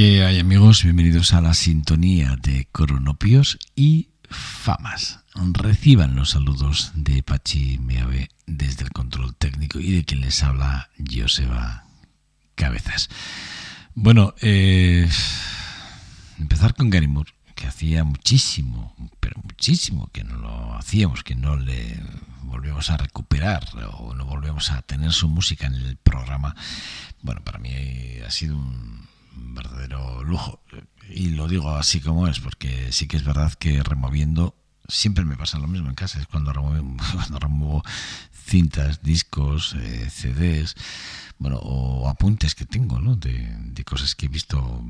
¿Qué 0.00 0.24
hay 0.24 0.38
amigos? 0.38 0.82
Bienvenidos 0.82 1.34
a 1.34 1.42
la 1.42 1.52
sintonía 1.52 2.34
de 2.40 2.66
Coronopios 2.72 3.58
y 3.76 4.08
Famas. 4.30 5.20
Reciban 5.34 6.16
los 6.16 6.30
saludos 6.30 6.92
de 6.94 7.22
Pachi 7.22 7.76
Meave 7.76 8.30
desde 8.46 8.84
el 8.84 8.92
control 8.92 9.36
técnico 9.36 9.78
y 9.78 9.92
de 9.92 10.06
quien 10.06 10.22
les 10.22 10.42
habla 10.42 10.88
Joseba 11.06 11.84
Cabezas. 12.54 13.10
Bueno, 13.94 14.32
eh, 14.40 15.06
empezar 16.38 16.74
con 16.74 16.88
Gary 16.88 17.06
Moore, 17.06 17.34
que 17.54 17.66
hacía 17.66 18.02
muchísimo, 18.02 18.96
pero 19.20 19.38
muchísimo 19.44 20.08
que 20.14 20.24
no 20.24 20.36
lo 20.36 20.76
hacíamos, 20.76 21.22
que 21.22 21.34
no 21.34 21.58
le 21.58 22.02
volvemos 22.44 22.88
a 22.88 22.96
recuperar 22.96 23.68
o 23.98 24.14
no 24.14 24.24
volvemos 24.24 24.70
a 24.70 24.80
tener 24.80 25.12
su 25.12 25.28
música 25.28 25.66
en 25.66 25.74
el 25.74 25.98
programa. 25.98 26.56
Bueno, 27.20 27.42
para 27.44 27.58
mí 27.58 27.70
ha 28.26 28.30
sido 28.30 28.56
un 28.56 29.09
verdadero 29.34 30.22
lujo. 30.24 30.60
Y 31.08 31.30
lo 31.30 31.48
digo 31.48 31.70
así 31.70 32.00
como 32.00 32.28
es, 32.28 32.40
porque 32.40 32.92
sí 32.92 33.08
que 33.08 33.16
es 33.16 33.24
verdad 33.24 33.52
que 33.54 33.82
removiendo 33.82 34.54
siempre 34.90 35.24
me 35.24 35.36
pasa 35.36 35.58
lo 35.58 35.66
mismo 35.66 35.88
en 35.88 35.94
casa, 35.94 36.20
es 36.20 36.26
cuando 36.26 36.52
remuevo, 36.52 36.96
cuando 37.14 37.38
remuevo 37.38 37.82
cintas, 38.32 39.02
discos, 39.02 39.74
eh, 39.78 40.10
CDs, 40.10 40.74
bueno, 41.38 41.58
o 41.62 42.08
apuntes 42.08 42.54
que 42.54 42.66
tengo, 42.66 43.00
¿no? 43.00 43.16
De, 43.16 43.56
de 43.56 43.84
cosas 43.84 44.14
que 44.14 44.26
he 44.26 44.28
visto, 44.28 44.84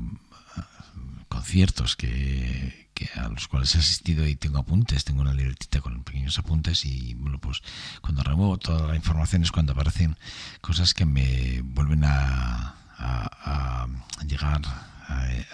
conciertos 1.29 1.95
que, 1.95 2.89
que, 2.93 3.09
a 3.15 3.29
los 3.29 3.47
cuales 3.47 3.73
he 3.75 3.79
asistido 3.79 4.27
y 4.27 4.35
tengo 4.35 4.57
apuntes, 4.57 5.05
tengo 5.05 5.21
una 5.21 5.33
libretita 5.33 5.79
con 5.79 6.03
pequeños 6.03 6.37
apuntes 6.39 6.83
y 6.85 7.13
bueno, 7.13 7.39
pues 7.39 7.61
cuando 8.01 8.23
remuevo 8.23 8.57
toda 8.57 8.87
la 8.87 8.95
información 8.95 9.43
es 9.43 9.51
cuando 9.51 9.73
aparecen 9.73 10.17
cosas 10.59 10.93
que 10.93 11.05
me 11.05 11.61
vuelven 11.61 12.03
a, 12.03 12.80
a, 13.01 13.87
a 14.19 14.23
llegar 14.25 14.61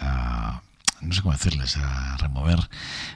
a, 0.00 0.62
no 1.00 1.14
sé 1.14 1.22
cómo 1.22 1.32
decirles, 1.32 1.76
a 1.76 2.16
remover 2.16 2.58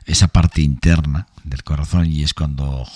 esa 0.06 0.28
parte 0.28 0.62
interna 0.62 1.26
del 1.44 1.64
corazón 1.64 2.06
y 2.06 2.22
es 2.22 2.32
cuando, 2.32 2.86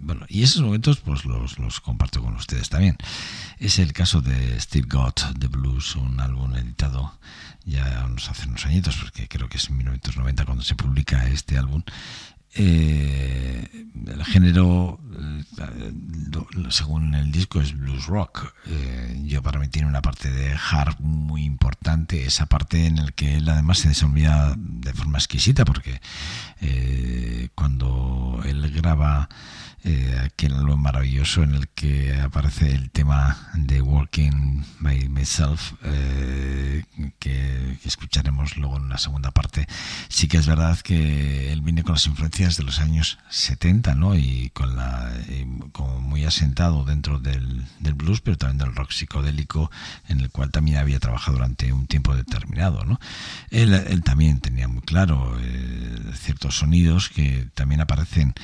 bueno, 0.00 0.24
y 0.28 0.42
esos 0.42 0.62
momentos 0.62 0.98
pues 0.98 1.24
los, 1.24 1.58
los 1.58 1.80
comparto 1.80 2.22
con 2.22 2.34
ustedes 2.34 2.68
también. 2.68 2.96
Es 3.58 3.78
el 3.78 3.92
caso 3.92 4.20
de 4.20 4.58
Steve 4.60 4.86
Gott, 4.88 5.22
The 5.38 5.48
Blues, 5.48 5.96
un 5.96 6.20
álbum 6.20 6.54
editado 6.54 7.18
ya 7.64 8.08
hace 8.30 8.48
unos 8.48 8.64
añitos, 8.64 8.96
porque 8.96 9.28
creo 9.28 9.48
que 9.48 9.58
es 9.58 9.68
en 9.68 9.76
1990 9.76 10.44
cuando 10.46 10.64
se 10.64 10.74
publica 10.74 11.28
este 11.28 11.58
álbum, 11.58 11.82
eh, 12.54 13.68
el 14.06 14.24
género, 14.24 15.00
eh, 15.18 16.70
según 16.70 17.14
el 17.14 17.30
disco, 17.30 17.60
es 17.60 17.76
blues 17.76 18.06
rock. 18.06 18.54
Eh, 18.66 19.22
yo 19.24 19.42
para 19.42 19.58
mí 19.58 19.68
tiene 19.68 19.88
una 19.88 20.02
parte 20.02 20.30
de 20.30 20.52
hard 20.54 20.98
muy 21.00 21.44
importante, 21.44 22.24
esa 22.24 22.46
parte 22.46 22.86
en 22.86 22.96
la 22.96 23.10
que 23.12 23.36
él 23.36 23.48
además 23.48 23.78
se 23.78 23.88
desenvolvía 23.88 24.54
de 24.56 24.92
forma 24.92 25.18
exquisita, 25.18 25.64
porque 25.64 26.00
eh, 26.60 27.48
cuando 27.54 28.40
él 28.44 28.70
graba 28.72 29.28
eh, 29.84 30.20
aquel 30.24 30.54
álbum 30.54 30.80
maravilloso 30.80 31.42
en 31.42 31.54
el 31.54 31.68
que 31.68 32.14
aparece 32.20 32.74
el 32.74 32.90
tema 32.90 33.50
de 33.54 33.80
Working 33.80 34.64
by 34.80 35.08
Myself, 35.08 35.74
eh, 35.84 36.84
que, 37.18 37.78
escucharemos 37.84 38.56
luego 38.56 38.76
en 38.76 38.82
una 38.82 38.98
segunda 38.98 39.30
parte. 39.30 39.66
Sí 40.08 40.28
que 40.28 40.36
es 40.36 40.46
verdad 40.46 40.78
que 40.80 41.52
él 41.52 41.62
viene 41.62 41.84
con 41.84 41.94
las 41.94 42.06
influencias 42.06 42.56
de 42.56 42.64
los 42.64 42.80
años 42.80 43.18
70, 43.30 43.94
¿no? 43.94 44.14
Y 44.14 44.50
con 44.50 44.76
la 44.76 45.10
y 45.28 45.46
como 45.72 46.00
muy 46.00 46.24
asentado 46.24 46.84
dentro 46.84 47.18
del, 47.18 47.64
del, 47.80 47.94
blues, 47.94 48.20
pero 48.20 48.36
también 48.36 48.58
del 48.58 48.74
rock 48.74 48.90
psicodélico, 48.90 49.70
en 50.08 50.20
el 50.20 50.30
cual 50.30 50.50
también 50.50 50.78
había 50.78 50.98
trabajado 50.98 51.38
durante 51.38 51.72
un 51.72 51.86
tiempo 51.86 52.14
determinado, 52.14 52.84
¿no? 52.84 53.00
Él, 53.50 53.72
él 53.72 54.02
también 54.02 54.40
tenía 54.40 54.68
muy 54.68 54.82
claro 54.82 55.38
eh, 55.40 56.12
ciertos 56.14 56.58
sonidos 56.58 57.08
que 57.08 57.48
también 57.54 57.80
aparecen 57.80 58.34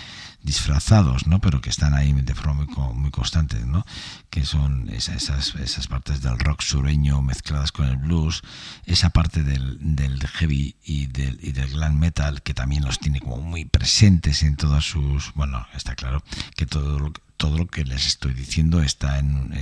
disfrazados, 0.45 1.27
¿no? 1.27 1.41
Pero 1.41 1.61
que 1.61 1.71
están 1.71 1.95
ahí 1.95 2.13
de 2.13 2.35
forma 2.35 2.55
muy, 2.55 2.95
muy 2.95 3.11
constante, 3.11 3.59
¿no? 3.65 3.85
Que 4.31 4.45
son 4.45 4.89
esa, 4.91 5.15
esas, 5.15 5.55
esas 5.57 5.89
partes 5.89 6.21
del 6.21 6.39
rock 6.39 6.61
sureño 6.61 7.23
mezcladas 7.23 7.73
con 7.73 7.89
el 7.89 7.97
blues, 7.97 8.43
esa 8.85 9.11
parte 9.11 9.43
del, 9.43 9.79
del 9.81 10.21
heavy 10.27 10.77
y 10.85 11.07
del, 11.07 11.39
y 11.43 11.53
del 11.53 11.71
glam 11.71 11.99
metal 11.99 12.43
que 12.43 12.55
también 12.55 12.85
los 12.85 12.99
tiene 12.99 13.21
como 13.21 13.39
muy 13.39 13.65
presentes 13.65 14.43
en 14.43 14.57
todas 14.57 14.85
sus, 14.85 15.33
bueno, 15.35 15.67
está 15.75 15.97
claro 15.97 16.23
que 16.55 16.67
todo 16.67 17.13
todo 17.45 17.59
lo 17.59 17.67
que 17.67 17.85
les 17.85 18.07
estoy 18.07 18.33
diciendo 18.33 18.81
está 18.81 19.19
en, 19.19 19.53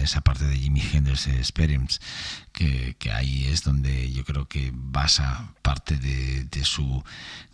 esa 0.00 0.22
parte 0.22 0.46
de 0.46 0.58
Jimmy 0.58 0.80
Hendrix 0.80 1.26
Experience, 1.26 2.00
que, 2.52 2.96
ahí 3.12 3.44
es 3.46 3.62
donde 3.62 4.10
yo 4.12 4.24
creo 4.24 4.48
que 4.48 4.72
basa 4.74 5.52
parte 5.60 5.96
de, 5.96 6.64
su, 6.64 7.04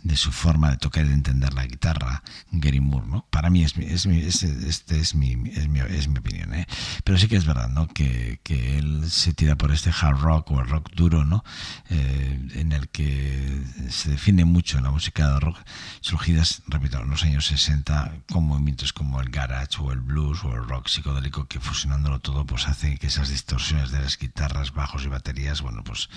de 0.03 0.17
su 0.17 0.31
forma 0.31 0.71
de 0.71 0.77
tocar 0.77 1.05
y 1.05 1.09
de 1.09 1.15
entender 1.15 1.53
la 1.55 1.67
guitarra, 1.67 2.23
Gary 2.53 2.81
Moore, 2.81 3.07
¿no? 3.09 3.27
Para 3.31 3.51
mí 3.51 3.65
es, 3.65 3.77
es, 3.77 4.07
es 4.07 4.43
este 4.45 4.99
es 5.01 5.15
mi, 5.15 5.33
es 5.51 5.69
mi, 5.69 5.81
es 5.81 6.09
mi 6.09 6.19
opinión, 6.19 6.55
¿eh? 6.55 6.67
Pero 7.05 7.19
sí 7.19 7.27
que 7.27 7.37
es 7.37 7.45
verdad, 7.45 7.69
¿no? 7.69 7.89
Que, 7.89 8.41
que 8.43 8.79
él 8.79 9.11
se 9.11 9.35
tira 9.35 9.57
por 9.57 9.73
este 9.73 9.91
hard 9.91 10.19
rock 10.21 10.53
o 10.53 10.61
el 10.61 10.69
rock 10.69 10.93
duro, 10.95 11.25
¿no? 11.25 11.45
Eh, 11.91 12.49
en 12.55 12.73
el 12.73 12.89
que 12.89 13.63
se 13.91 14.11
define 14.11 14.45
mucho 14.45 14.81
la 14.81 14.91
música 14.91 15.29
de 15.33 15.41
rock 15.41 15.59
surgidas, 16.01 16.63
repito, 16.69 17.01
en 17.03 17.11
los 17.11 17.25
años 17.25 17.47
60 17.47 18.13
con 18.33 18.45
movimientos 18.45 18.93
como 18.93 19.21
el 19.21 19.31
o 19.79 19.93
el 19.93 20.01
blues 20.01 20.45
o 20.45 20.55
el 20.55 20.69
rock 20.69 20.89
psicodélico 20.89 21.47
que 21.47 21.59
fusionándolo 21.59 22.19
todo 22.21 22.45
pues 22.45 22.69
hace 22.69 22.99
que 22.99 23.07
esas 23.07 23.29
distorsiones 23.31 23.91
de 23.91 24.01
las 24.01 24.19
guitarras, 24.19 24.73
bajos 24.73 25.05
y 25.05 25.09
baterías, 25.09 25.63
bueno, 25.63 25.83
pues, 25.83 26.09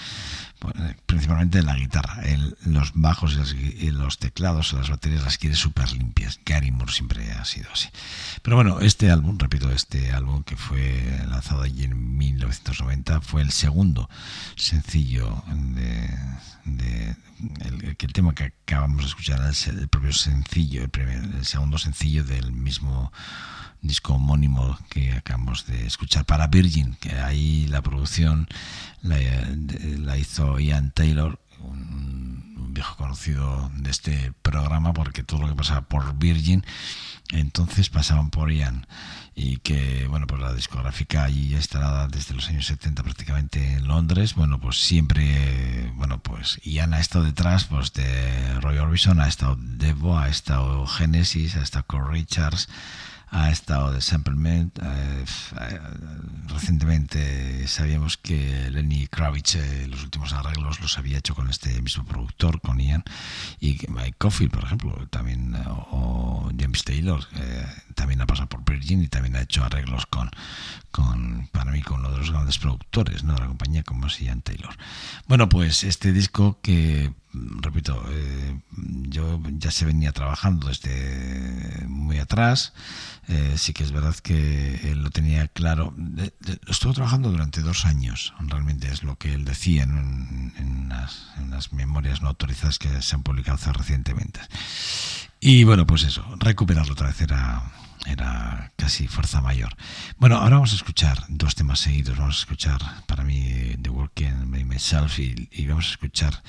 pues 0.60 0.76
principalmente 1.06 1.64
la 1.64 1.76
guitarra, 1.76 2.22
el, 2.24 2.58
los 2.66 2.92
bajos 2.94 3.38
y, 3.54 3.92
los 3.92 4.18
teclados 4.18 4.74
o 4.74 4.80
las 4.80 4.90
baterías 4.90 5.24
las 5.24 5.38
quiere 5.38 5.56
súper 5.56 5.92
limpias. 5.92 6.40
Gary 6.46 6.72
Moore 6.72 6.92
siempre 6.92 7.32
ha 7.32 7.46
sido 7.46 7.70
así. 7.72 7.90
Pero 8.42 8.56
bueno, 8.58 8.80
este 8.80 9.12
álbum, 9.12 9.38
repito, 9.38 9.72
este 9.72 10.12
álbum 10.12 10.44
que 10.44 10.56
fue 10.56 11.24
lanzado 11.28 11.62
allí 11.62 11.84
en 11.84 12.18
1990 12.18 13.22
fue 13.22 13.42
el 13.42 13.52
segundo 13.52 14.10
sencillo 14.56 15.44
de 16.66 17.16
el, 17.62 17.96
el, 17.98 18.14
tema 18.14 18.34
que 18.36 18.54
acabamos 18.66 19.02
de 19.02 19.08
escuchar 19.08 19.50
es 19.50 19.68
el 19.68 19.88
propio 19.88 20.14
sencillo, 20.14 20.84
el, 20.84 20.90
primer, 20.90 21.24
el 21.24 21.46
segundo 21.46 21.78
sencillo 21.78 22.24
del 22.24 22.52
mismo 22.52 23.12
disco 23.82 24.14
homónimo 24.14 24.78
que 24.90 25.12
acabamos 25.14 25.66
de 25.66 25.86
escuchar 25.86 26.26
para 26.26 26.48
Virgin, 26.48 26.96
que 27.00 27.14
ahí 27.14 27.68
la 27.68 27.82
producción 27.82 28.48
la, 29.02 29.18
la 30.00 30.18
hizo 30.18 30.60
Ian 30.60 30.92
Taylor, 30.92 31.40
un, 31.60 32.56
un, 32.58 32.74
viejo 32.74 32.96
conocido 32.96 33.70
de 33.76 33.92
este 33.92 34.34
programa, 34.42 34.94
porque 34.94 35.24
todo 35.24 35.42
lo 35.42 35.48
que 35.50 35.56
pasaba 35.56 35.82
por 35.82 36.18
Virgin, 36.18 36.64
entonces 37.32 37.90
pasaban 37.90 38.30
por 38.30 38.52
Ian. 38.52 38.88
Y 39.34 39.58
que, 39.58 40.08
bueno, 40.10 40.28
pues 40.28 40.42
la 40.42 40.54
discográfica 40.54 41.24
allí 41.24 41.50
ya 41.50 41.58
instalada 41.58 42.08
desde 42.08 42.34
los 42.34 42.50
años 42.50 42.66
70 42.66 43.02
prácticamente 43.02 43.74
en 43.74 43.88
Londres, 43.88 44.36
bueno, 44.36 44.60
pues 44.60 44.78
siempre, 44.78 45.92
bueno, 45.96 46.20
pues 46.22 46.60
Ian 46.64 46.94
ha 46.94 47.00
estado 47.00 47.24
detrás 47.24 47.66
pues 47.66 47.94
de 47.94 48.60
Roy 48.60 48.78
Orbison, 48.78 49.22
ha 49.22 49.28
estado 49.28 49.56
Devo, 49.58 50.20
ha 50.20 50.28
estado 50.28 50.86
Genesis, 50.86 51.56
ha 51.56 51.62
estado 51.62 51.86
Core 51.88 52.12
Richards, 52.12 52.68
ha 53.32 53.50
estado 53.50 53.94
de 53.94 54.02
Samplement. 54.02 54.78
Eh, 54.84 55.26
recientemente 56.48 57.66
sabíamos 57.68 58.18
que 58.18 58.70
Lenny 58.70 59.08
Kravitz 59.08 59.56
eh, 59.56 59.88
los 59.88 60.04
últimos 60.04 60.34
arreglos 60.34 60.82
los 60.82 60.98
había 60.98 61.18
hecho 61.18 61.34
con 61.34 61.50
este 61.50 61.82
mismo 61.82 62.04
productor, 62.06 62.60
con 62.60 62.80
Ian, 62.80 63.04
y 63.60 63.80
Mike 63.88 64.16
Caulfield, 64.18 64.52
por 64.52 64.66
ejemplo, 64.66 65.08
también, 65.08 65.56
o, 65.56 65.88
o 65.92 66.52
James 66.60 66.84
Taylor, 66.84 67.26
eh, 67.36 67.66
ha 68.24 68.28
pasado 68.28 68.50
por 68.50 68.64
Virgin 68.64 69.04
y 69.04 69.08
también 69.08 69.36
ha 69.36 69.42
hecho 69.42 69.64
arreglos 69.64 70.06
con, 70.06 70.30
con 70.92 71.48
para 71.52 71.72
mí, 71.72 71.82
con 71.82 72.00
uno 72.00 72.12
de 72.12 72.18
los 72.20 72.32
grandes 72.32 72.58
productores 72.60 73.24
¿no? 73.24 73.34
de 73.34 73.42
la 73.42 73.48
compañía, 73.48 73.84
como 73.84 74.08
es 74.08 74.20
Ian 74.20 74.42
Taylor. 74.42 74.76
Bueno, 75.28 75.50
pues 75.50 75.84
este 75.84 76.12
disco 76.12 76.60
que 76.62 77.12
repito, 77.34 78.04
eh, 78.10 78.60
yo 79.08 79.42
ya 79.58 79.72
se 79.72 79.86
venía 79.86 80.12
trabajando 80.12 80.68
desde 80.68 81.86
muy 81.88 82.20
atrás. 82.20 82.74
Eh, 83.28 83.56
sí 83.58 83.74
que 83.74 83.84
es 83.84 83.92
verdad 83.92 84.16
que 84.16 84.92
él 84.92 85.02
lo 85.02 85.10
tenía 85.12 85.48
claro. 85.48 85.96
Estuvo 86.68 86.94
trabajando 86.94 87.32
durante 87.32 87.62
dos 87.62 87.86
años, 87.86 88.34
realmente 88.40 88.92
es 88.92 89.04
lo 89.04 89.18
que 89.18 89.34
él 89.34 89.46
decía 89.46 89.84
en, 89.84 90.54
en, 90.58 90.90
las 91.50 91.74
memorias 91.74 92.22
no 92.22 92.30
autorizadas 92.30 92.80
que 92.80 93.02
se 93.02 93.16
han 93.16 93.24
publicado 93.24 93.72
recientemente. 93.74 94.40
Y 95.40 95.64
bueno, 95.64 95.86
pues 95.86 96.04
eso, 96.04 96.26
recuperarlo 96.40 96.94
otra 96.94 97.08
vez 97.08 97.22
era, 97.22 97.64
era 98.06 98.72
casi 98.76 99.08
fuerza 99.08 99.42
mayor. 99.42 99.76
Bueno, 100.18 100.38
ahora 100.38 100.56
vamos 100.56 100.74
a 100.74 100.76
escuchar 100.76 101.26
dos 101.30 101.56
temas 101.56 101.80
seguidos. 101.80 102.18
Vamos 102.18 102.38
a 102.38 102.40
escuchar 102.40 102.80
para 103.06 103.24
mí 103.24 103.76
The 103.82 103.90
Working 103.90 104.52
by 104.52 104.64
Myself 104.66 105.20
y, 105.20 105.68
vamos 105.68 105.88
a 105.88 105.92
escuchar 105.92 106.44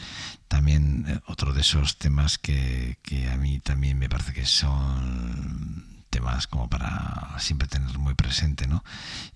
también 0.49 1.23
otro 1.27 1.53
de 1.53 1.61
esos 1.61 1.99
temas 1.99 2.39
que, 2.39 2.99
que, 3.03 3.29
a 3.31 3.37
mí 3.37 3.61
también 3.61 3.99
me 3.99 4.09
parece 4.09 4.33
que 4.33 4.47
son 4.47 6.03
temas 6.11 6.47
como 6.47 6.69
para 6.69 7.37
siempre 7.39 7.69
tener 7.69 7.99
muy 7.99 8.15
presente, 8.15 8.67
¿no? 8.67 8.85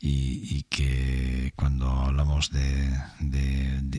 Y, 0.01 0.65
que 0.65 1.53
cuando 1.57 1.91
hablamos 1.91 2.51
de, 2.51 2.93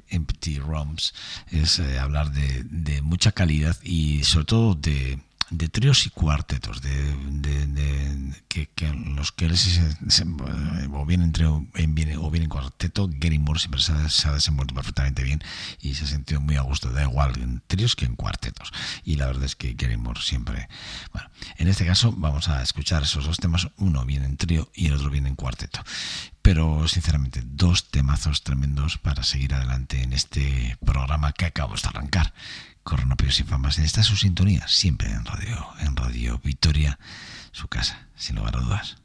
empty 0.10 0.60
rooms 0.60 1.14
es 1.50 1.80
eh, 1.80 1.98
hablar 1.98 2.32
de, 2.32 2.64
de 2.64 3.02
mucha 3.02 3.32
calidad 3.32 3.76
y 3.84 4.24
sobre 4.24 4.46
todo 4.46 4.76
de 4.76 5.20
de 5.50 5.70
tríos 5.70 6.06
y 6.06 6.10
cuartetos, 6.10 6.82
de, 6.82 8.36
que, 8.48 8.68
los 9.16 9.32
que 9.32 9.56
se, 9.56 9.82
o 10.92 11.06
bien 11.06 11.22
entre 11.22 11.46
o 11.46 11.66
bien, 11.88 12.18
o 12.18 12.32
bien 12.32 12.44
en 12.44 12.50
cuarteto, 12.50 13.10
Gary 13.10 13.40
Moore 13.40 13.60
siempre 13.60 13.80
se 13.82 14.28
ha, 14.28 14.34
desenvuelto 14.34 14.74
perfectamente 14.74 15.24
bien 15.24 15.42
y 15.80 15.96
se 15.96 16.04
ha 16.04 16.08
sentido 16.08 16.42
muy 16.42 16.56
a 16.56 16.62
gusto, 16.62 16.92
da 16.92 17.04
igual 17.04 17.40
en 17.42 17.62
tríos 17.68 17.96
que 17.96 18.06
en 18.06 18.16
cuartetos. 18.16 18.72
Y 19.04 19.16
la 19.16 19.28
verdad 19.28 19.44
es 19.44 19.56
que 19.56 19.74
Gary 19.74 19.98
Moore 19.98 20.22
siempre... 20.22 20.68
Bueno, 21.14 21.30
en 21.58 21.68
este 21.68 21.86
caso 21.86 22.14
vamos 22.16 22.50
a 22.50 22.62
escuchar 22.62 23.04
esos 23.04 23.26
dos 23.26 23.38
temas, 23.38 23.70
uno 23.78 24.06
viene 24.06 24.26
en 24.26 24.38
trío 24.38 24.70
y 24.74 24.88
el 24.88 24.94
otro 24.94 25.10
viene 25.10 25.30
en 25.30 25.36
cuarteto 25.36 25.84
pero 26.48 26.88
sinceramente 26.88 27.42
dos 27.44 27.90
temazos 27.90 28.42
tremendos 28.42 28.98
para 28.98 29.22
seguir 29.24 29.54
adelante 29.54 30.02
en 30.02 30.14
este 30.14 30.78
programa 30.86 31.34
que 31.34 31.44
acabamos 31.44 31.82
de 31.82 31.90
arrancar. 31.90 32.34
Coronapios 32.88 33.42
y 33.42 33.44
Famas. 33.44 33.78
En 33.80 33.84
esta 33.84 34.02
su 34.02 34.16
sintonía, 34.16 34.66
siempre 34.70 35.12
en 35.12 35.26
Radio, 35.26 35.68
en 35.80 35.94
Radio 35.98 36.40
Victoria, 36.42 36.98
su 37.52 37.68
casa, 37.68 38.08
sin 38.16 38.38
lugar 38.38 38.56
a 38.56 38.62
dudas. 38.62 38.96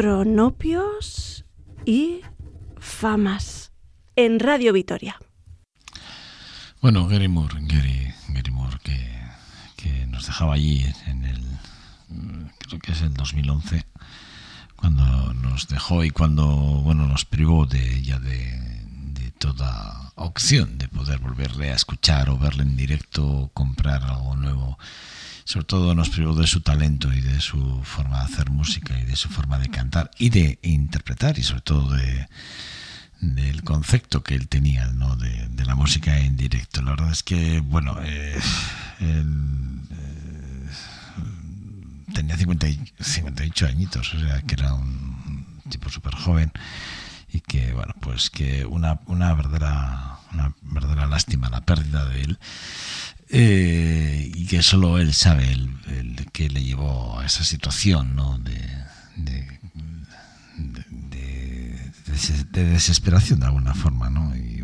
Cronopios 0.00 1.44
y 1.84 2.22
famas 2.78 3.70
en 4.16 4.40
Radio 4.40 4.72
Vitoria. 4.72 5.20
Bueno, 6.80 7.06
Gary 7.06 7.28
Moore, 7.28 7.58
Gary, 7.60 8.14
Moore 8.50 8.78
que, 8.82 10.06
nos 10.06 10.24
dejaba 10.24 10.54
allí 10.54 10.86
en 11.06 11.24
el, 11.24 11.44
creo 12.60 12.80
que 12.80 12.92
es 12.92 13.02
el 13.02 13.12
2011, 13.12 13.84
cuando 14.74 15.34
nos 15.34 15.68
dejó 15.68 16.02
y 16.02 16.08
cuando 16.08 16.46
bueno 16.46 17.06
nos 17.06 17.26
privó 17.26 17.66
de 17.66 18.00
ya 18.00 18.18
de, 18.18 18.58
de 19.12 19.30
toda 19.32 20.12
opción 20.14 20.78
de 20.78 20.88
poder 20.88 21.18
volverle 21.18 21.72
a 21.72 21.74
escuchar 21.74 22.30
o 22.30 22.38
verle 22.38 22.62
en 22.62 22.74
directo, 22.74 23.50
comprar 23.52 24.02
algo 24.02 24.34
nuevo 24.36 24.78
sobre 25.50 25.66
todo 25.66 25.96
nos 25.96 26.10
privó 26.10 26.36
de 26.36 26.46
su 26.46 26.60
talento 26.60 27.12
y 27.12 27.20
de 27.20 27.40
su 27.40 27.82
forma 27.82 28.18
de 28.18 28.24
hacer 28.26 28.50
música 28.50 28.96
y 29.00 29.04
de 29.04 29.16
su 29.16 29.28
forma 29.28 29.58
de 29.58 29.68
cantar 29.68 30.08
y 30.16 30.30
de 30.30 30.60
interpretar 30.62 31.40
y 31.40 31.42
sobre 31.42 31.62
todo 31.62 31.90
de 31.90 32.28
del 33.20 33.64
concepto 33.64 34.22
que 34.22 34.36
él 34.36 34.46
tenía 34.46 34.86
¿no? 34.92 35.16
de, 35.16 35.64
la 35.66 35.74
música 35.74 36.20
en 36.20 36.36
directo. 36.36 36.82
La 36.82 36.92
verdad 36.92 37.10
es 37.10 37.24
que, 37.24 37.60
bueno, 37.60 37.98
eh, 38.00 38.38
él, 39.00 39.80
eh, 39.90 40.68
tenía 42.14 42.36
50 42.36 42.66
58 43.00 43.66
añitos, 43.66 44.14
o 44.14 44.20
sea 44.20 44.40
que 44.42 44.54
era 44.54 44.72
un 44.72 45.46
tipo 45.68 45.90
súper 45.90 46.14
joven 46.14 46.52
y 47.28 47.40
que, 47.40 47.72
bueno, 47.72 47.94
pues 48.00 48.30
que 48.30 48.64
una, 48.66 49.00
una, 49.06 49.34
verdadera, 49.34 50.20
una 50.32 50.54
verdadera 50.62 51.06
lástima 51.08 51.50
la 51.50 51.62
pérdida 51.62 52.04
de 52.06 52.22
él. 52.22 52.38
Eh, 53.32 54.30
y 54.34 54.46
que 54.46 54.60
solo 54.62 54.98
él 54.98 55.14
sabe 55.14 55.52
el, 55.52 55.70
que 56.32 56.48
le 56.48 56.64
llevó 56.64 57.18
a 57.18 57.26
esa 57.26 57.44
situación 57.44 58.16
¿no? 58.16 58.38
de, 58.38 58.60
de, 59.16 59.60
de, 62.50 62.70
desesperación 62.70 63.40
de 63.40 63.46
alguna 63.46 63.74
forma 63.74 64.10
¿no? 64.10 64.34
y 64.36 64.59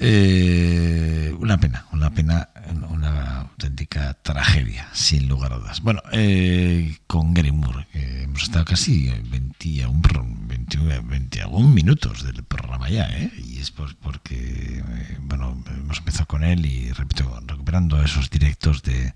eh, 0.00 1.34
una 1.38 1.58
pena 1.58 1.86
una 1.92 2.10
pena 2.10 2.48
una 2.88 3.40
auténtica 3.40 4.14
tragedia 4.22 4.88
sin 4.92 5.28
lugar 5.28 5.52
a 5.52 5.58
dudas 5.58 5.80
bueno 5.82 6.02
eh, 6.12 6.96
con 7.06 7.34
Gary 7.34 7.52
Moore 7.52 7.86
hemos 7.92 8.42
estado 8.42 8.64
casi 8.64 9.10
21, 9.10 10.00
21, 10.48 11.02
21 11.02 11.68
minutos 11.68 12.24
del 12.24 12.42
programa 12.44 12.88
ya 12.88 13.08
¿eh? 13.10 13.30
y 13.36 13.58
es 13.58 13.70
porque 13.70 14.82
bueno 15.20 15.62
hemos 15.68 15.98
empezado 15.98 16.26
con 16.26 16.44
él 16.44 16.64
y 16.64 16.90
repito 16.92 17.40
recuperando 17.46 18.02
esos 18.02 18.30
directos 18.30 18.82
de, 18.82 19.12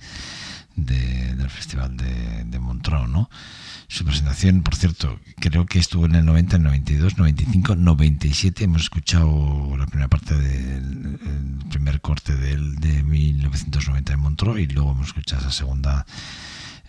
del 0.77 1.51
festival 1.51 1.97
de, 1.97 2.45
de 2.45 2.59
Montreux 2.59 3.09
no 3.09 3.29
su 3.89 4.05
presentación, 4.05 4.63
por 4.63 4.75
cierto, 4.75 5.21
creo 5.37 5.67
que 5.67 5.79
estuvo 5.79 6.07
en 6.07 6.15
el 6.15 6.25
90, 6.25 6.57
el 6.57 6.63
92, 6.63 7.19
95, 7.19 7.77
97. 7.77 8.65
Hemos 8.65 8.83
escuchado 8.83 9.77
la 9.77 9.87
primera 9.87 10.09
parte 10.09 10.35
del 10.37 11.19
primer 11.71 12.01
corte 12.01 12.35
del, 12.35 12.77
de 12.77 13.03
1990 13.03 14.13
en 14.13 14.19
Montreux 14.21 14.59
y 14.59 14.67
luego 14.67 14.93
hemos 14.93 15.09
escuchado 15.09 15.43
esa 15.43 15.53
segunda 15.53 16.07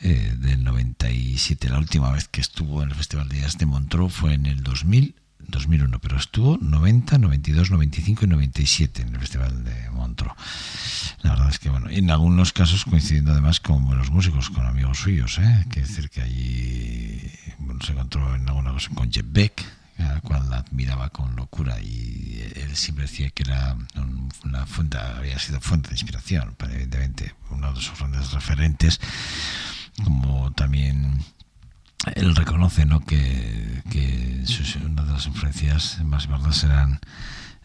eh, 0.02 0.34
del 0.38 0.63
97. 0.63 1.69
La 1.69 1.78
última 1.78 2.12
vez 2.12 2.28
que 2.28 2.41
estuvo 2.41 2.82
en 2.82 2.89
el 2.89 2.95
Festival 2.95 3.30
de 3.30 3.41
Jazz 3.41 3.58
de 3.58 3.65
Montreux 3.65 4.12
fue 4.12 4.34
en 4.34 4.45
el 4.45 4.63
2000 4.63 5.15
2001, 5.47 5.99
pero 5.99 6.17
estuvo 6.17 6.58
90, 6.58 7.17
92, 7.17 7.71
95 7.71 8.25
y 8.25 8.27
97 8.27 9.01
en 9.01 9.10
el 9.10 9.19
Festival 9.19 9.63
de 9.63 9.89
Montreux. 9.91 10.36
La 11.21 11.31
verdad 11.31 11.49
es 11.49 11.60
que, 11.60 11.69
bueno, 11.69 11.89
en 11.89 12.12
algunos 12.12 12.53
casos 12.53 12.86
coincidiendo 12.86 13.31
además 13.31 13.60
con 13.60 13.86
buenos 13.86 14.12
músicos, 14.12 14.49
con 14.49 14.65
amigos 14.65 14.99
suyos, 14.99 15.39
¿eh? 15.39 15.65
que 15.69 15.81
decir 15.81 16.10
que 16.10 16.21
allí 16.21 17.31
bueno, 17.60 17.79
se 17.84 17.93
encontró 17.93 18.36
en 18.36 18.47
alguna 18.47 18.71
cosa 18.71 18.89
con 18.93 19.12
Jeff 19.12 19.25
Beck, 19.27 19.63
a 19.99 20.19
cual 20.21 20.49
la 20.49 20.58
admiraba 20.58 21.10
con 21.10 21.36
locura 21.36 21.79
y 21.79 22.41
él 22.55 22.75
siempre 22.75 23.05
decía 23.05 23.29
que 23.29 23.43
era 23.43 23.77
una 24.43 24.65
fuente, 24.65 24.97
había 24.97 25.39
sido 25.39 25.62
fuente 25.62 25.89
de 25.89 25.95
inspiración, 25.95 26.55
evidentemente, 26.60 27.34
uno 27.49 27.71
de 27.73 27.81
sus 27.81 27.97
grandes 27.97 28.31
referentes, 28.31 28.99
como 30.03 30.51
también 30.51 31.23
él 32.15 32.36
reconoce 32.36 32.86
¿no? 32.86 33.04
que, 33.04 33.82
que 33.89 34.44
una 34.86 35.04
de 35.04 35.12
las 35.12 35.26
influencias 35.26 36.04
más 36.04 36.26
importantes 36.26 36.63
eran 36.63 37.00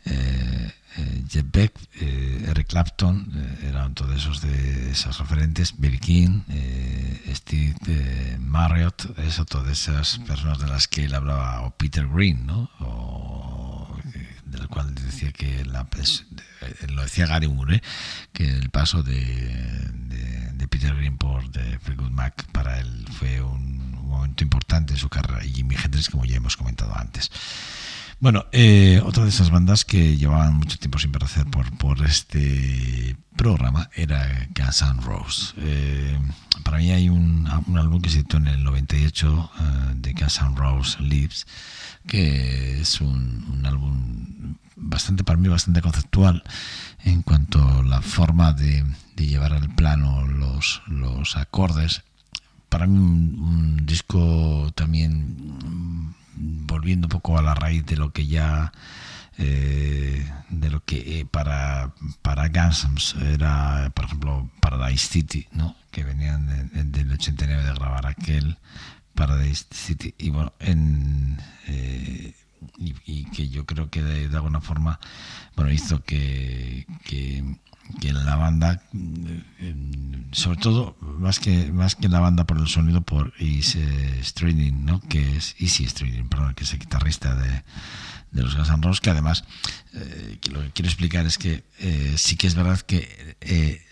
eh, 0.05 0.73
eh, 0.97 1.25
Jeff 1.29 1.47
Beck, 1.53 1.73
eh, 2.01 2.47
Eric 2.49 2.69
Clapton, 2.69 3.31
eh, 3.35 3.69
eran 3.69 3.95
todos 3.95 4.17
esos 4.17 4.41
de 4.41 4.91
esos 4.91 5.19
referentes, 5.19 5.75
Billy 5.79 5.99
King, 5.99 6.41
eh, 6.49 7.33
Steve 7.35 8.39
Marriott, 8.39 9.17
eso, 9.19 9.45
todas 9.45 9.71
esas 9.71 10.19
personas 10.19 10.59
de 10.59 10.67
las 10.67 10.89
que 10.89 11.05
él 11.05 11.15
hablaba, 11.15 11.63
o 11.63 11.71
Peter 11.77 12.09
Green, 12.09 12.47
¿no? 12.47 12.71
O, 12.81 13.97
del 14.47 14.67
cual 14.67 14.95
decía 14.95 15.31
que 15.33 15.65
la, 15.65 15.87
lo 16.89 17.03
decía 17.03 17.27
Gary 17.27 17.47
Moore, 17.47 17.83
que 18.33 18.49
el 18.49 18.71
paso 18.71 19.03
de, 19.05 19.15
de, 19.15 20.53
de 20.55 20.69
Peter 20.69 20.95
Green 20.97 21.17
por 21.19 21.49
The 21.51 21.79
Fleetwood 21.79 22.11
Mac 22.11 22.47
para 22.51 22.81
él 22.81 23.07
fue 23.13 23.41
un 23.41 23.80
momento 24.11 24.45
importante 24.45 24.93
en 24.93 24.99
su 24.99 25.09
carrera 25.09 25.45
y 25.45 25.53
Jimi 25.53 25.77
Hendrix, 25.77 26.11
como 26.11 26.25
ya 26.25 26.37
hemos 26.37 26.57
comentado 26.57 26.97
antes. 26.97 27.31
Bueno, 28.21 28.45
eh, 28.53 29.01
otra 29.03 29.23
de 29.23 29.31
esas 29.31 29.49
bandas 29.49 29.87
que 29.87 30.19
llevaban 30.19 30.55
mucho 30.55 30.79
tiempo 30.79 30.99
sin 30.99 31.09
aparecer 31.09 31.47
por, 31.47 31.75
por 31.79 32.05
este 32.05 33.17
programa 33.35 33.89
era 33.95 34.47
Guns 34.55 34.83
N' 34.83 35.01
Roses. 35.01 35.55
Eh, 35.57 36.19
para 36.63 36.77
mí 36.77 36.91
hay 36.91 37.09
un, 37.09 37.49
un, 37.67 37.79
álbum 37.79 38.03
que 38.03 38.11
se 38.11 38.19
editó 38.19 38.37
en 38.37 38.49
el 38.49 38.63
98 38.63 39.51
uh, 39.59 39.95
de 39.95 40.13
Guns 40.13 40.39
N' 40.43 40.55
Roses 40.55 41.01
Lives, 41.01 41.47
que 42.07 42.83
es 42.83 43.01
un, 43.01 43.47
un, 43.51 43.65
álbum 43.65 44.57
bastante, 44.77 45.25
para 45.25 45.39
mí, 45.39 45.49
bastante 45.49 45.81
conceptual 45.81 46.43
en 47.05 47.23
cuanto 47.23 47.67
a 47.67 47.83
la 47.83 48.03
forma 48.03 48.53
de, 48.53 48.85
de 49.17 49.27
llevar 49.27 49.55
al 49.55 49.75
plano 49.75 50.27
los, 50.27 50.83
los 50.89 51.39
acordes 51.39 52.03
para 52.71 52.87
mí 52.87 52.97
un, 52.97 53.85
disco 53.85 54.71
también 54.75 55.37
volviendo 56.37 57.07
un 57.07 57.11
poco 57.11 57.37
a 57.37 57.43
la 57.43 57.55
raíz 57.55 57.85
de 57.85 57.97
lo 57.97 58.13
que 58.13 58.27
ya 58.27 58.73
eh, 59.37 60.25
de 60.49 60.71
lo 60.71 60.83
que 60.85 61.21
eh, 61.21 61.27
para 61.27 61.93
para 62.23 62.49
Guns 62.49 63.17
era 63.21 63.91
por 63.95 64.05
ejemplo 64.07 64.49
Paradise 64.61 65.09
City 65.09 65.49
no 65.53 65.75
que 65.91 66.05
venían 66.05 66.47
de, 66.47 66.85
de, 66.85 66.85
del 66.85 67.13
89 67.13 67.65
de 67.65 67.75
grabar 67.75 68.07
aquel 68.07 68.57
Paradise 69.15 69.67
City. 69.71 70.15
Y 70.19 70.31
bueno 70.31 70.53
en 70.61 71.39
eh, 71.67 72.33
y, 72.79 72.95
y, 73.07 73.25
que 73.27 73.49
yo 73.49 73.67
creo 73.67 73.91
que 73.91 74.03
de, 74.03 74.37
alguna 74.37 74.61
forma 74.61 75.01
bueno 75.57 75.73
hizo 75.73 76.03
que, 76.05 76.87
que 77.05 77.45
que 78.01 78.13
la 78.13 78.37
banda 78.37 78.83
sobre 80.33 80.59
todo 80.61 80.97
más 81.01 81.41
que 81.41 81.73
más 81.73 81.97
que 81.97 82.09
la 82.09 82.21
banda 82.21 82.45
por 82.45 82.59
el 82.59 82.69
sonido 82.69 83.01
por 83.01 83.33
Easy 83.39 83.81
Strading 84.23 84.85
no 84.85 85.01
que 85.01 85.37
es 85.37 85.57
Easy 85.59 85.87
Strading 85.87 86.29
perdón 86.29 86.55
que 86.55 86.65
es 86.65 86.73
el 86.73 86.79
guitarrista 86.79 87.35
de, 87.35 87.65
de 88.31 88.43
los 88.43 88.55
Guns 88.55 88.69
N' 88.69 88.83
Roses 88.83 89.01
que 89.01 89.11
además 89.11 89.45
eh, 89.95 90.39
que 90.41 90.51
lo 90.51 90.61
que 90.63 90.71
quiero 90.71 90.89
explicar 90.89 91.27
es 91.27 91.39
que 91.39 91.65
eh, 91.79 92.15
sí 92.17 92.37
que 92.37 92.47
es 92.47 92.55
verdad 92.55 92.81
que 92.81 93.37
eh, 93.41 93.83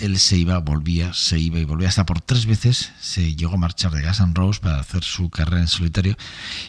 él 0.00 0.18
se 0.18 0.36
iba, 0.36 0.58
volvía, 0.58 1.12
se 1.12 1.38
iba 1.38 1.58
y 1.58 1.64
volvía. 1.64 1.88
Hasta 1.88 2.06
por 2.06 2.20
tres 2.20 2.46
veces 2.46 2.92
se 3.00 3.34
llegó 3.34 3.54
a 3.54 3.58
marchar 3.58 3.92
de 3.92 4.02
Guns 4.02 4.20
N' 4.20 4.34
Roses 4.34 4.60
para 4.60 4.80
hacer 4.80 5.04
su 5.04 5.30
carrera 5.30 5.60
en 5.60 5.68
solitario 5.68 6.16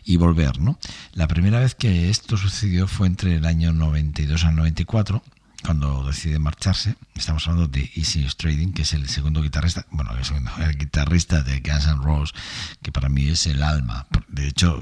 y 0.03 0.17
volver, 0.17 0.59
¿no? 0.59 0.77
La 1.13 1.27
primera 1.27 1.59
vez 1.59 1.75
que 1.75 2.09
esto 2.09 2.37
sucedió 2.37 2.87
fue 2.87 3.07
entre 3.07 3.35
el 3.35 3.45
año 3.45 3.73
92 3.73 4.43
al 4.45 4.55
94 4.55 5.23
cuando 5.63 6.05
decide 6.05 6.39
marcharse, 6.39 6.95
estamos 7.15 7.45
hablando 7.47 7.67
de 7.67 7.91
Easy 7.95 8.25
Trading, 8.37 8.71
que 8.71 8.83
es 8.83 8.93
el 8.93 9.09
segundo 9.09 9.41
guitarrista, 9.41 9.85
bueno, 9.91 10.11
el, 10.17 10.23
segundo, 10.23 10.51
el 10.59 10.77
guitarrista 10.77 11.41
de 11.41 11.59
Guns 11.59 11.85
N' 11.85 12.01
Roses, 12.01 12.33
que 12.81 12.91
para 12.91 13.09
mí 13.09 13.27
es 13.27 13.45
el 13.45 13.61
alma. 13.61 14.07
De 14.29 14.47
hecho, 14.47 14.79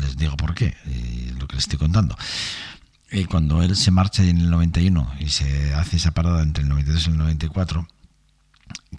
les 0.00 0.16
digo 0.16 0.36
por 0.36 0.54
qué, 0.54 0.76
eh, 0.86 1.34
lo 1.38 1.48
que 1.48 1.56
les 1.56 1.64
estoy 1.64 1.78
contando. 1.78 2.16
Eh, 3.12 3.26
cuando 3.26 3.62
él 3.62 3.74
se 3.74 3.90
marcha 3.90 4.22
en 4.22 4.38
el 4.38 4.50
91 4.50 5.14
y 5.18 5.30
se 5.30 5.74
hace 5.74 5.96
esa 5.96 6.12
parada 6.12 6.42
entre 6.42 6.62
el 6.62 6.68
92 6.68 7.08
y 7.08 7.10
el 7.10 7.18
94, 7.18 7.88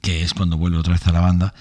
que 0.02 0.24
es 0.24 0.34
cuando 0.34 0.58
vuelve 0.58 0.78
otra 0.78 0.94
vez 0.94 1.08
a 1.08 1.14
la 1.14 1.22
banda, 1.22 1.54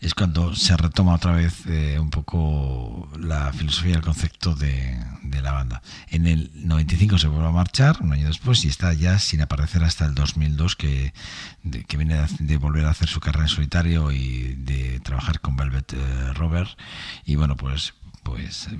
es 0.00 0.14
cuando 0.14 0.54
se 0.54 0.76
retoma 0.76 1.14
otra 1.14 1.32
vez 1.32 1.66
eh, 1.66 1.98
un 1.98 2.08
poco 2.08 3.10
la 3.18 3.52
filosofía 3.52 3.92
y 3.92 3.94
el 3.96 4.02
concepto 4.02 4.54
de, 4.54 4.96
la 5.42 5.52
banda. 5.52 5.82
En 6.08 6.26
el 6.26 6.50
95 6.54 7.18
se 7.18 7.28
vuelve 7.28 7.46
a 7.46 7.52
marchar, 7.52 7.98
un 8.00 8.12
año 8.12 8.26
después, 8.26 8.64
y 8.64 8.68
está 8.68 8.92
ya 8.92 9.18
sin 9.18 9.40
aparecer 9.40 9.84
hasta 9.84 10.06
el 10.06 10.14
2002, 10.14 10.76
que, 10.76 11.12
que 11.86 11.96
viene 11.96 12.16
de, 12.16 12.26
de, 12.40 12.56
volver 12.56 12.86
a 12.86 12.90
hacer 12.90 13.08
su 13.08 13.20
carrera 13.20 13.44
en 13.44 13.48
solitario 13.48 14.10
y 14.10 14.54
de 14.54 14.98
trabajar 15.00 15.40
con 15.40 15.56
Velvet 15.56 15.92
eh, 15.92 16.32
Robert. 16.34 16.70
Y 17.24 17.36
bueno, 17.36 17.56
pues 17.56 17.94
pues 18.30 18.68
eh, 18.68 18.76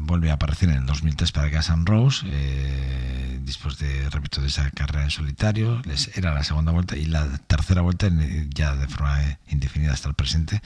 vuelve 0.00 0.30
a 0.30 0.34
aparecer 0.34 0.68
en 0.70 0.76
el 0.76 0.86
2003 0.86 1.32
para 1.32 1.48
Gas 1.48 1.70
and 1.70 1.88
Rose, 1.88 2.26
eh, 2.28 3.38
después 3.42 3.78
de, 3.78 4.08
repito, 4.10 4.40
de 4.40 4.48
esa 4.48 4.70
carrera 4.70 5.04
en 5.04 5.10
solitario. 5.10 5.80
Les, 5.84 6.16
era 6.16 6.34
la 6.34 6.44
segunda 6.44 6.72
vuelta 6.72 6.96
y 6.96 7.06
la 7.06 7.38
tercera 7.46 7.82
vuelta, 7.82 8.08
ya 8.54 8.74
de 8.76 8.88
forma 8.88 9.38
indefinida 9.48 9.92
hasta 9.92 10.08
el 10.08 10.14
presente, 10.14 10.60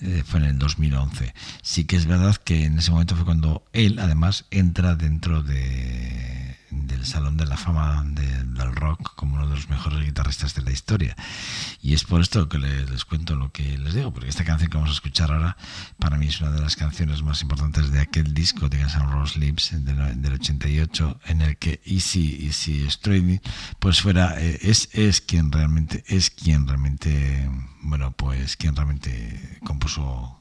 eh, 0.00 0.22
fue 0.26 0.40
en 0.40 0.46
el 0.46 0.58
2011. 0.58 1.34
Sí 1.62 1.84
que 1.84 1.96
es 1.96 2.06
verdad 2.06 2.36
que 2.36 2.64
en 2.64 2.78
ese 2.78 2.90
momento 2.90 3.16
fue 3.16 3.24
cuando 3.24 3.64
él, 3.72 3.98
además, 3.98 4.46
entra 4.50 4.96
dentro 4.96 5.42
de, 5.42 6.53
del 6.86 7.06
Salón 7.06 7.36
de 7.36 7.46
la 7.46 7.56
Fama 7.56 8.04
del 8.04 8.74
Rock 8.74 9.14
como 9.14 9.36
uno 9.36 9.48
de 9.48 9.54
los 9.54 9.68
mejores 9.68 10.04
guitarristas 10.04 10.54
de 10.54 10.62
la 10.62 10.70
historia. 10.70 11.16
Y 11.82 11.94
es 11.94 12.04
por 12.04 12.20
esto 12.20 12.48
que 12.48 12.58
les, 12.58 12.90
les, 12.90 13.04
cuento 13.04 13.36
lo 13.36 13.52
que 13.52 13.78
les 13.78 13.94
digo, 13.94 14.12
porque 14.12 14.28
esta 14.28 14.44
canción 14.44 14.70
que 14.70 14.76
vamos 14.76 14.90
a 14.90 14.94
escuchar 14.94 15.32
ahora, 15.32 15.56
para 15.98 16.16
mí 16.18 16.26
es 16.26 16.40
una 16.40 16.50
de 16.50 16.60
las 16.60 16.76
canciones 16.76 17.22
más 17.22 17.42
importantes 17.42 17.90
de 17.90 18.00
aquel 18.00 18.34
disco 18.34 18.68
de 18.68 18.78
Guns 18.78 18.94
N' 18.94 19.10
Roses 19.10 19.36
Lips 19.36 19.84
del, 19.84 20.20
del 20.20 20.32
88, 20.34 21.20
en 21.26 21.42
el 21.42 21.56
que 21.56 21.80
Easy, 21.84 22.46
Easy 22.46 22.88
Stradley, 22.90 23.40
pues 23.78 24.00
fuera, 24.00 24.40
eh, 24.40 24.58
es, 24.62 24.88
es 24.92 25.20
quien 25.20 25.52
realmente, 25.52 26.04
es 26.06 26.30
quien 26.30 26.66
realmente, 26.66 27.48
bueno, 27.82 28.12
pues 28.12 28.56
quien 28.56 28.74
realmente 28.74 29.58
compuso 29.64 30.40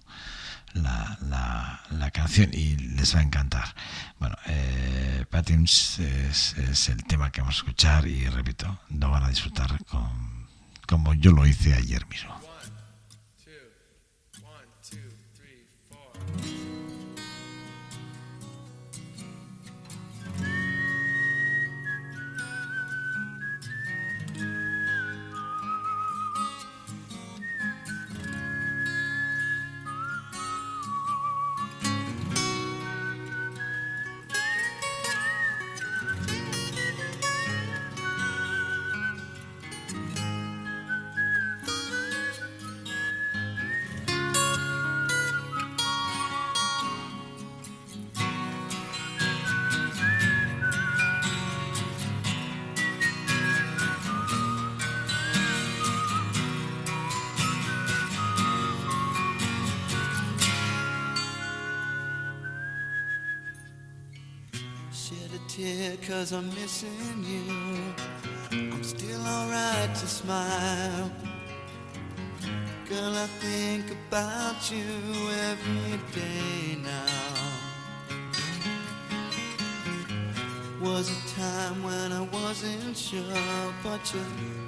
la, 0.74 1.18
la, 1.30 1.84
la, 1.92 2.12
canción 2.12 2.50
y 2.54 2.76
les 2.76 3.16
va 3.16 3.20
a 3.20 3.24
encantar. 3.24 3.76
Bueno, 4.20 4.36
eh, 4.48 5.26
es, 6.00 6.00
es, 6.00 6.90
el 6.90 7.04
tema 7.04 7.32
que 7.32 7.42
vamos 7.42 7.56
a 7.56 7.60
escuchar 7.60 8.08
y 8.08 8.28
repito, 8.28 8.80
lo 8.90 9.10
van 9.10 9.24
a 9.24 9.30
disfrutar 9.30 9.84
con, 9.86 10.48
como 10.88 11.14
yo 11.14 11.32
lo 11.32 11.46
hice 11.46 11.74
ayer 11.74 12.06
mismo. 12.08 12.34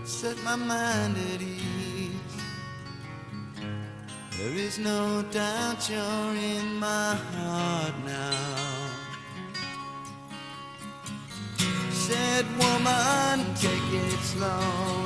Set 0.06 0.38
my 0.44 0.56
mind 0.56 1.18
at 1.34 1.42
ease. 1.42 2.12
There 4.38 4.54
is 4.54 4.80
no 4.80 5.24
doubt 5.32 5.90
you're 5.90 6.36
in 6.36 6.80
my 6.80 7.16
heart 7.16 7.94
now. 8.06 8.86
said, 11.92 12.46
woman, 12.60 13.56
take 13.56 13.90
it 13.92 14.20
slow, 14.20 15.05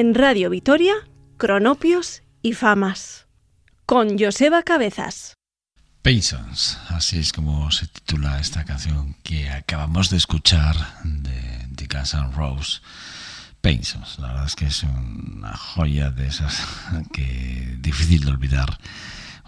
En 0.00 0.14
Radio 0.14 0.48
Vitoria, 0.48 0.94
Cronopios 1.36 2.22
y 2.40 2.54
Famas. 2.54 3.26
Con 3.84 4.18
Joseba 4.18 4.62
Cabezas. 4.62 5.34
Paysons, 6.00 6.78
así 6.88 7.18
es 7.18 7.34
como 7.34 7.70
se 7.70 7.86
titula 7.86 8.40
esta 8.40 8.64
canción 8.64 9.14
que 9.22 9.50
acabamos 9.50 10.08
de 10.08 10.16
escuchar 10.16 10.74
de, 11.04 11.66
de 11.68 11.86
Guns 11.86 12.14
N' 12.14 12.32
Roses. 12.34 12.80
Paysons, 13.60 14.18
la 14.20 14.28
verdad 14.28 14.46
es 14.46 14.56
que 14.56 14.64
es 14.68 14.84
una 14.84 15.54
joya 15.54 16.10
de 16.10 16.28
esas 16.28 16.66
que 17.12 17.76
difícil 17.80 18.24
de 18.24 18.30
olvidar. 18.30 18.78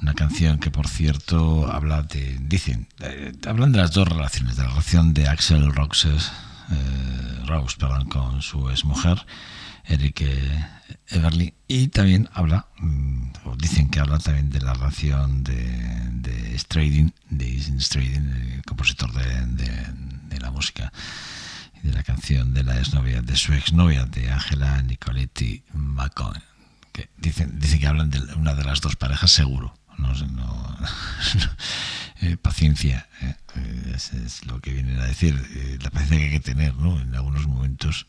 Una 0.03 0.13
canción 0.13 0.59
que, 0.59 0.71
por 0.71 0.87
cierto, 0.87 1.73
habla 1.73 2.03
de. 2.03 2.37
Dicen, 2.43 2.89
eh, 3.01 3.33
hablan 3.47 3.73
de 3.73 3.79
las 3.79 3.93
dos 3.93 4.07
relaciones: 4.07 4.57
de 4.57 4.65
la 4.65 4.69
relación 4.69 5.15
de 5.15 5.29
Axel 5.29 5.73
Roses, 5.75 6.31
eh, 6.71 7.45
Rose 7.47 7.79
perdón, 7.79 8.11
con 8.11 8.43
su 8.43 8.69
exmujer, 8.69 9.25
Eric 9.85 10.23
Everly, 11.09 11.55
y 11.69 11.89
también 11.89 12.29
habla, 12.33 12.67
mm, 12.79 13.33
o 13.45 13.57
dicen 13.57 13.91
que 13.91 14.01
habla 14.01 14.19
también 14.19 14.51
de 14.51 14.61
la 14.61 14.75
relación 14.75 15.45
de, 15.45 15.55
de 16.13 16.59
Stradin, 16.59 17.13
de 17.29 17.61
Stradin, 17.81 18.31
el 18.57 18.63
compositor 18.65 19.13
de, 19.13 19.65
de, 20.29 20.41
la 20.41 20.51
música 20.51 20.93
y 21.83 21.89
de 21.89 21.93
la 21.93 22.03
canción 22.03 22.53
de 22.53 22.65
la 22.65 22.79
exnovia, 22.79 23.23
de 23.23 23.37
su 23.37 23.53
exnovia, 23.53 24.07
de 24.07 24.31
Angela 24.31 24.83
Nicoletti 24.83 25.63
Macon. 25.73 26.35
Que 26.93 27.11
dicen, 27.17 27.59
dicen 27.61 27.79
que 27.79 27.87
hablan 27.87 28.11
de 28.11 28.21
una 28.35 28.55
de 28.55 28.65
las 28.65 28.81
dos 28.81 28.97
parejas 28.97 29.31
seguro 29.31 29.73
no, 29.99 30.15
no 30.15 30.79
eh, 32.21 32.37
paciencia 32.37 33.09
eh, 33.21 33.93
es, 33.95 34.13
es, 34.13 34.47
lo 34.47 34.61
que 34.61 34.73
vienen 34.73 34.99
a 34.99 35.05
decir 35.05 35.35
eh, 35.55 35.79
la 35.83 35.91
paciencia 35.91 36.19
que 36.19 36.25
hay 36.25 36.31
que 36.31 36.41
tener 36.41 36.75
¿no? 36.77 37.01
en 37.01 37.15
algunos 37.15 37.47
momentos 37.47 38.07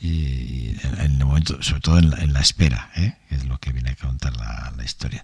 y 0.00 0.76
en 0.82 1.12
el 1.20 1.24
momento 1.24 1.62
sobre 1.62 1.80
todo 1.80 1.98
en 1.98 2.10
la, 2.10 2.16
en 2.18 2.32
la 2.32 2.40
espera 2.40 2.90
¿eh? 2.96 3.14
es 3.28 3.44
lo 3.44 3.58
que 3.58 3.72
viene 3.72 3.90
a 3.90 3.96
contar 3.96 4.34
la, 4.36 4.72
historia 4.84 5.22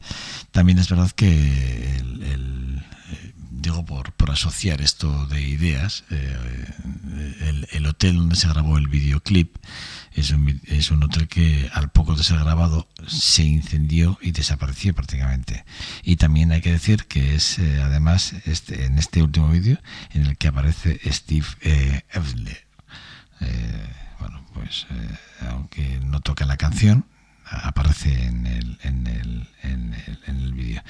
también 0.50 0.78
es 0.78 0.90
verdad 0.90 1.10
que 1.12 1.96
el, 1.96 2.22
el 2.22 2.82
digo 3.50 3.86
por, 3.86 4.12
por, 4.12 4.30
asociar 4.30 4.82
esto 4.82 5.26
de 5.28 5.40
ideas 5.40 6.04
eh, 6.10 6.36
el, 7.40 7.68
el, 7.72 7.86
hotel 7.86 8.16
donde 8.16 8.36
se 8.36 8.48
grabó 8.48 8.76
el 8.76 8.88
videoclip 8.88 9.56
es 10.12 10.30
un, 10.30 10.60
es 10.66 10.90
un, 10.90 11.02
hotel 11.02 11.26
que 11.26 11.70
al 11.72 11.90
poco 11.90 12.14
de 12.14 12.22
ser 12.22 12.38
grabado 12.38 12.86
se 13.08 13.44
incendió 13.44 14.18
y 14.20 14.32
desapareció 14.32 14.92
prácticamente 14.94 15.64
y 16.02 16.16
también 16.16 16.52
hay 16.52 16.60
que 16.60 16.72
decir 16.72 17.06
que 17.06 17.34
es 17.34 17.58
eh, 17.58 17.80
además 17.82 18.34
este, 18.44 18.84
en 18.84 18.98
este 18.98 19.22
último 19.22 19.48
vídeo 19.48 19.78
en 20.12 20.26
el 20.26 20.36
que 20.36 20.48
aparece 20.48 21.00
Steve 21.10 21.46
eh, 21.62 22.02
Evley 22.12 22.58
bueno 24.18 24.44
pues 24.54 24.86
aunque 25.40 26.00
no 26.04 26.20
toca 26.20 26.44
la 26.46 26.56
canción 26.56 27.06
aparece 27.50 28.26
en 28.26 28.46
el, 28.46 28.78
en 28.82 29.06
el, 29.06 29.48
en 29.62 29.94
el, 29.94 30.18
en 30.26 30.36
el 30.36 30.52
vídeo. 30.52 30.82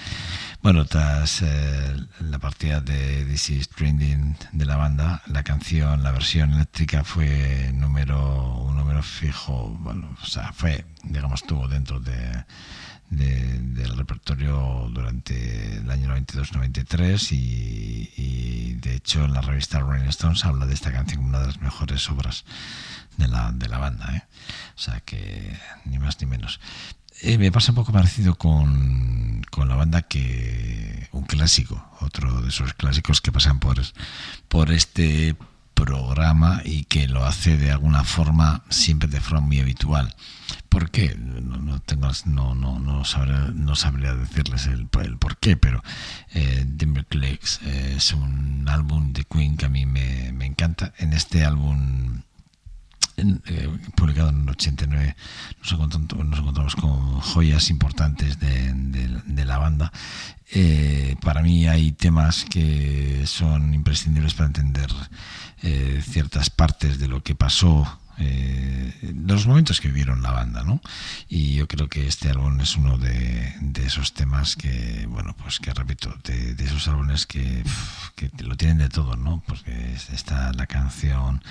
Bueno, 0.63 0.85
tras 0.87 1.43
eh, 1.43 1.97
la 2.21 2.39
partida 2.39 2.81
de 2.81 3.25
This 3.25 3.51
is 3.51 3.69
Trending 3.69 4.37
de 4.53 4.65
la 4.65 4.77
banda, 4.77 5.23
la 5.27 5.43
canción, 5.43 6.03
la 6.03 6.13
versión 6.13 6.53
eléctrica 6.55 7.05
fue 7.05 7.71
número 7.75 8.57
un 8.63 8.77
número 8.77 9.03
fijo, 9.03 9.77
bueno, 9.81 10.17
o 10.23 10.27
sea, 10.27 10.53
fue, 10.53 10.85
digamos, 11.03 11.43
estuvo 11.43 11.69
dentro 11.69 12.01
de, 12.01 12.45
de, 13.11 13.59
del 13.61 13.97
repertorio 13.97 14.89
durante 14.93 15.77
el 15.77 15.91
año 15.91 16.09
92-93 16.17 17.33
y, 17.33 18.11
y 18.17 18.75
de 18.75 18.95
hecho 18.95 19.25
en 19.25 19.35
la 19.35 19.43
revista 19.43 19.81
Rolling 19.81 20.09
Stones 20.09 20.45
habla 20.45 20.67
de 20.67 20.75
esta 20.75 20.93
canción 20.93 21.19
como 21.19 21.29
una 21.31 21.41
de 21.41 21.47
las 21.49 21.61
mejores 21.61 22.09
obras 22.11 22.45
de 23.17 23.29
la, 23.29 23.53
de 23.53 23.69
la 23.69 23.79
banda. 23.79 24.17
¿eh? 24.17 24.23
O 24.77 24.79
sea 24.79 25.01
que 25.01 25.59
ni 25.85 25.99
más 25.99 26.21
ni 26.21 26.27
menos. 26.27 26.61
Eh, 27.23 27.39
me 27.39 27.51
pasa 27.51 27.73
un 27.73 27.77
poco 27.77 27.93
parecido 27.93 28.37
con, 28.37 29.43
con, 29.51 29.69
la 29.69 29.75
banda 29.75 30.03
que 30.03 31.09
un 31.13 31.25
clásico, 31.25 31.83
otro 32.01 32.43
de 32.43 32.51
esos 32.51 32.75
clásicos 32.75 33.23
que 33.23 33.33
pasan 33.33 33.59
por, 33.59 33.81
por 34.49 34.71
este 34.71 35.35
programa 35.73 36.63
y 36.65 36.85
que 36.85 37.07
lo 37.07 37.25
hace 37.25 37.57
de 37.57 37.71
alguna 37.71 38.03
forma 38.03 38.65
siempre 38.71 39.09
de 39.09 39.21
forma 39.21 39.47
muy 39.47 39.61
habitual. 39.61 40.15
¿Por 40.69 40.91
qué? 40.91 41.15
No, 41.17 41.59
no, 41.59 41.81
tengo, 41.81 42.11
no, 42.27 42.55
no, 42.55 42.79
no, 42.81 43.05
sabré, 43.05 43.35
no 43.55 43.77
sabría 43.77 44.15
decirles 44.15 44.67
el, 44.67 44.89
el 45.03 45.17
por 45.17 45.39
qué, 45.39 45.57
pero 45.57 45.83
eh, 46.35 46.65
Denver 46.67 47.07
eh, 47.13 47.95
es 47.97 48.13
un 48.13 48.67
álbum 48.69 49.13
de 49.13 49.25
Queen 49.25 49.57
que 49.57 49.67
a 49.67 49.69
mí 49.69 49.87
me, 49.87 50.33
me 50.33 50.47
encanta. 50.47 50.93
En 50.99 51.13
este 51.13 51.45
álbum 51.45 52.23
eh, 53.19 53.69
publicado 53.95 54.29
en 54.29 54.43
el 54.43 54.51
89 54.51 55.17
nos 55.61 55.73
encontramos, 55.73 56.27
nos 56.27 56.39
encontramos 56.39 56.77
con 56.77 57.21
joyas 57.21 57.71
importantes 57.71 58.39
de, 58.39 59.45
la 59.45 59.59
banda. 59.59 59.93
Eh, 60.53 61.17
para 61.23 61.43
mí 61.43 61.67
hay 61.69 61.93
temas 61.93 62.45
que 62.45 63.23
son 63.27 63.73
imprescindibles 63.75 64.35
para 64.35 64.49
entender 64.49 64.91
eh, 65.63 66.03
ciertas 66.05 66.51
partes 66.51 66.99
de 66.99 67.09
lo 67.09 67.23
que 67.23 67.35
pasó 67.35 68.01
de 69.27 69.35
los 69.35 69.47
momentos 69.47 69.81
que 69.81 69.89
vivieron 69.89 70.23
la 70.23 70.31
banda, 70.31 70.63
¿no? 70.63 70.81
Y 71.29 71.55
yo 71.55 71.67
creo 71.67 71.89
que 71.89 72.07
este 72.07 72.31
álbum 72.31 72.61
es 72.61 72.77
uno 72.77 72.97
de, 72.97 73.55
esos 73.85 74.15
temas 74.15 74.55
que, 74.55 75.07
bueno, 75.09 75.35
pues 75.37 75.59
que 75.59 75.75
repito, 75.75 76.17
de, 76.23 76.55
esos 76.65 76.87
álbumes 76.87 77.27
que, 77.27 77.65
que, 78.15 78.31
lo 78.45 78.57
tienen 78.57 78.79
de 78.79 78.89
todo, 78.89 79.17
¿no? 79.17 79.43
Porque 79.47 79.95
está 80.13 80.53
la 80.53 80.67
canción 80.67 81.43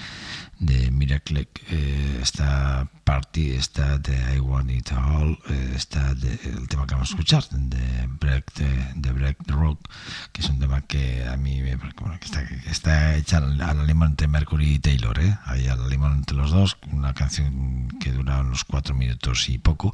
de 0.59 0.89
Miracle, 0.89 1.49
eh, 1.69 2.19
está 2.21 2.87
Party, 3.03 3.51
está 3.51 3.97
de 3.97 4.35
I 4.35 4.39
Want 4.39 4.71
It 4.71 4.91
All, 4.93 5.37
eh, 5.49 5.73
está 5.75 6.13
de, 6.13 6.33
el 6.45 6.67
tema 6.69 6.87
que 6.87 6.95
vamos 6.95 7.09
a 7.09 7.13
escuchar, 7.13 7.43
de 7.49 8.07
Break, 8.07 8.53
de, 8.53 9.11
Break 9.11 9.45
the 9.45 9.51
Rock, 9.51 9.89
que 10.31 10.41
es 10.41 10.49
un 10.49 10.59
tema 10.59 10.81
que 10.81 11.25
a 11.27 11.35
mí 11.35 11.61
me, 11.61 11.75
bueno, 11.75 12.17
que 12.19 12.25
está, 12.25 12.45
que 12.45 13.17
hecha 13.17 13.37
al, 13.37 13.61
al 13.61 13.81
alemán 13.81 14.11
entre 14.11 14.27
Mercury 14.27 14.75
y 14.75 14.79
Taylor, 14.79 15.19
¿eh? 15.19 15.37
Ahí 15.45 15.67
al 15.67 15.83
alemán 15.83 16.13
entre 16.19 16.37
los 16.37 16.51
dos, 16.51 16.77
una 16.91 17.13
canción 17.13 17.64
que 17.99 18.11
dura 18.11 18.41
unos 18.41 18.63
cuatro 18.63 18.95
minutos 18.95 19.49
y 19.49 19.57
poco. 19.57 19.93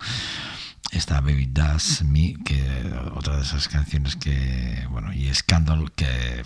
Está 0.91 1.21
Baby 1.21 1.47
Does 1.47 2.03
Me, 2.03 2.35
que 2.43 2.61
otra 3.15 3.37
de 3.37 3.43
esas 3.43 3.67
canciones 3.67 4.15
que, 4.15 4.85
bueno, 4.89 5.13
y 5.13 5.33
Scandal, 5.33 5.91
que 5.93 6.43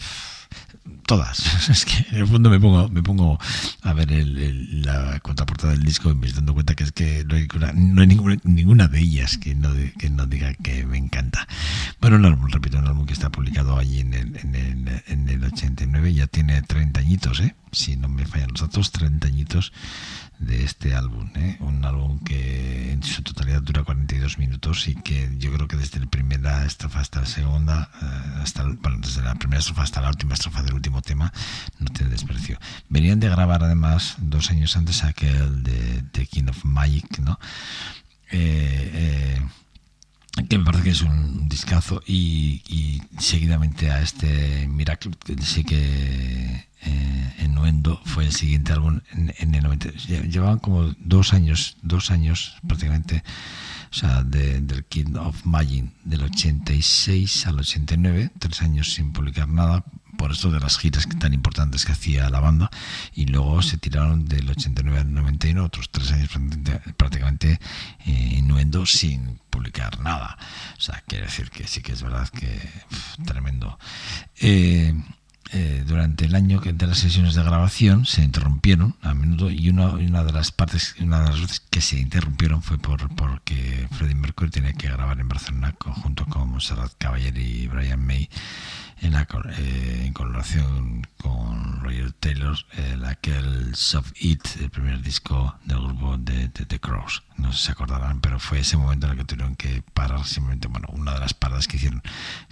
todas. 1.06 1.70
Es 1.70 1.86
que 1.86 2.06
en 2.12 2.22
el 2.22 2.28
fondo 2.28 2.50
me 2.50 2.60
pongo, 2.60 2.90
me 2.90 3.02
pongo 3.02 3.40
a 3.82 3.94
ver 3.94 4.12
el, 4.12 4.38
el, 4.38 4.82
la 4.84 5.20
contraportada 5.20 5.74
del 5.74 5.84
disco 5.84 6.12
y 6.12 6.16
me 6.16 6.28
estoy 6.28 6.42
dando 6.42 6.54
cuenta 6.54 6.76
que 6.76 6.84
es 6.84 6.92
que 6.92 7.24
no 7.26 7.36
hay, 7.36 7.48
una, 7.56 7.72
no 7.74 8.02
hay 8.02 8.08
ninguna, 8.08 8.38
ninguna, 8.44 8.88
de 8.88 9.00
ellas 9.00 9.38
que 9.38 9.56
no, 9.56 9.70
que 9.98 10.10
no 10.10 10.26
diga 10.26 10.54
que 10.54 10.86
me 10.86 10.98
encanta. 10.98 11.48
Bueno, 12.02 12.18
un 12.18 12.26
álbum, 12.26 12.50
repito, 12.50 12.78
un 12.78 12.88
álbum 12.88 13.06
que 13.06 13.14
está 13.14 13.30
publicado 13.32 13.78
allí 13.78 14.00
en 14.00 14.14
el, 14.14 14.38
en 14.38 14.56
el, 14.56 15.04
en 15.08 15.30
el 15.30 15.44
89, 15.44 16.14
ya 16.14 16.28
tiene 16.28 16.62
30 16.62 17.00
añitos, 17.00 17.40
¿eh? 17.40 17.56
si 17.72 17.98
no 17.98 18.08
me 18.08 18.26
fallan 18.26 18.50
los 18.52 18.62
datos, 18.62 18.92
30 18.92 19.28
añitos 19.28 19.74
de 20.40 20.64
este 20.64 20.94
álbum. 20.96 21.30
¿eh? 21.36 21.58
Un 21.60 21.84
álbum 21.86 22.20
que 22.24 22.92
en 22.92 23.04
su 23.04 23.22
totalidad 23.24 23.62
dura 23.62 23.84
42 23.84 24.38
minutos 24.38 24.88
y 24.88 24.96
que 24.96 25.30
yo 25.38 25.52
creo 25.54 25.68
que 25.68 25.78
desde 25.78 26.00
la 26.00 26.08
primera 26.08 26.66
estrofa 26.66 27.00
hasta 27.00 27.22
la 27.22 27.26
segunda, 27.26 27.90
eh, 28.02 28.42
hasta 28.42 28.64
bueno, 28.64 28.98
desde 29.00 29.22
la 29.22 29.36
primera 29.36 29.60
estrofa 29.60 29.84
hasta 29.84 30.02
la 30.02 30.10
última 30.10 30.34
estrofa 30.34 30.64
del 30.64 30.74
último 30.74 31.02
tema, 31.02 31.32
no 31.80 31.88
tiene 31.92 32.12
desprecio. 32.12 32.58
Venían 32.90 33.20
de 33.20 33.30
grabar 33.30 33.64
además 33.64 34.16
dos 34.20 34.50
años 34.52 34.76
antes 34.78 35.04
aquel 35.04 35.64
de, 35.64 36.04
de 36.14 36.26
King 36.26 36.48
of 36.50 36.64
Magic, 36.64 37.20
¿no? 37.20 37.40
Eh, 38.32 38.92
eh, 38.94 39.42
que 40.50 40.58
me 40.58 40.66
parece 40.66 40.84
que 40.84 40.90
es 40.90 41.02
un 41.02 41.48
discazo 41.48 42.02
y, 42.06 42.62
y 42.68 43.02
seguidamente 43.20 43.90
a 43.90 44.02
este 44.02 44.68
Miracle 44.68 45.12
sí 45.42 45.64
que 45.64 46.68
eh, 46.82 47.34
Enuendo 47.40 48.02
fue 48.06 48.26
el 48.26 48.34
siguiente 48.34 48.74
álbum 48.74 49.00
en, 49.14 49.34
en, 49.38 49.56
el 49.56 49.64
90 49.64 49.92
llevaban 50.28 50.60
como 50.60 50.94
dos 51.00 51.34
años 51.34 51.78
dos 51.82 52.12
años 52.12 52.58
prácticamente 52.68 53.24
o 53.92 53.94
sea 53.94 54.24
de, 54.24 54.62
del 54.62 54.84
King 54.86 55.16
of 55.16 55.46
Magic 55.46 55.86
del 56.04 56.24
86 56.24 57.48
al 57.48 57.60
89 57.60 58.32
tres 58.38 58.62
años 58.62 58.94
sin 58.94 59.14
publicar 59.14 59.48
nada 59.48 59.86
por 60.16 60.32
esto 60.32 60.52
de 60.52 60.60
las 60.60 60.78
giras 60.78 61.08
tan 61.20 61.34
importantes 61.34 61.86
que 61.86 61.92
hacía 61.92 62.30
la 62.30 62.40
banda 62.40 62.70
y 63.14 63.26
luego 63.26 63.62
se 63.62 63.78
tiraron 63.78 64.26
del 64.26 64.50
89 64.50 65.00
al 65.00 65.14
91 65.14 65.64
otros 65.64 65.90
tres 65.92 66.12
años 66.12 66.30
prácticamente 66.98 67.60
eh, 68.06 68.36
Sin 68.84 69.40
publicar 69.50 70.00
nada. 70.00 70.38
O 70.78 70.82
sea 70.82 71.04
quiere 71.08 71.26
decir 71.26 71.52
que 71.52 71.68
sí 71.68 71.82
que 71.82 71.94
es 71.94 72.02
verdad 72.02 72.28
que 72.30 72.60
tremendo. 73.26 73.78
Eh, 74.42 74.94
eh, 75.54 75.84
durante 75.86 76.26
el 76.26 76.34
año 76.34 76.60
que 76.60 76.74
de 76.74 76.88
las 76.88 76.98
sesiones 76.98 77.36
de 77.36 77.44
grabación 77.44 78.06
se 78.06 78.24
interrumpieron 78.24 78.96
a 79.04 79.14
menudo 79.14 79.52
y 79.52 79.70
una, 79.70 79.90
una 79.90 80.24
de 80.24 80.34
las 80.34 80.52
partes 80.52 80.96
una 81.00 81.22
de 81.22 81.30
las 81.30 81.40
veces 81.40 81.60
que 81.70 81.82
se 81.82 82.00
interrumpieron 82.00 82.64
fue 82.64 82.80
por 82.80 83.14
porque 83.16 83.88
Freddie 83.92 84.16
Mercury 84.16 84.50
tenía 84.50 84.74
que 84.74 84.88
grabar 84.88 85.20
en 85.20 85.30
Barcelona 85.30 85.76
junto 85.80 86.26
con 86.26 86.50
Montserrat 86.50 86.94
Caballero 86.98 87.40
y 87.40 87.68
Brian 87.68 88.04
May 88.04 88.28
en, 89.02 89.12
la, 89.12 89.28
eh, 89.58 90.04
en 90.06 90.14
colaboración 90.14 91.08
con 91.18 91.82
Roger 91.82 92.12
Taylor, 92.14 92.58
el, 92.78 93.06
aquel 93.06 93.76
Soft 93.76 94.14
It, 94.20 94.44
el 94.60 94.70
primer 94.70 95.02
disco 95.02 95.56
del 95.66 95.80
grupo 95.80 96.18
de, 96.18 96.50
The 96.50 96.80
Cross. 96.80 97.24
No 97.38 97.52
sé 97.52 97.58
si 97.58 97.66
se 97.66 97.72
acordarán, 97.72 98.22
pero 98.22 98.40
fue 98.40 98.60
ese 98.60 98.78
momento 98.78 99.08
en 99.08 99.14
el 99.14 99.18
que 99.18 99.26
tuvieron 99.26 99.56
que 99.56 99.84
parar 99.94 100.26
simplemente, 100.26 100.68
bueno, 100.68 100.88
una 100.94 101.14
de 101.14 101.20
las 101.20 101.34
paradas 101.34 101.68
que 101.68 101.78
hicieron. 101.78 102.02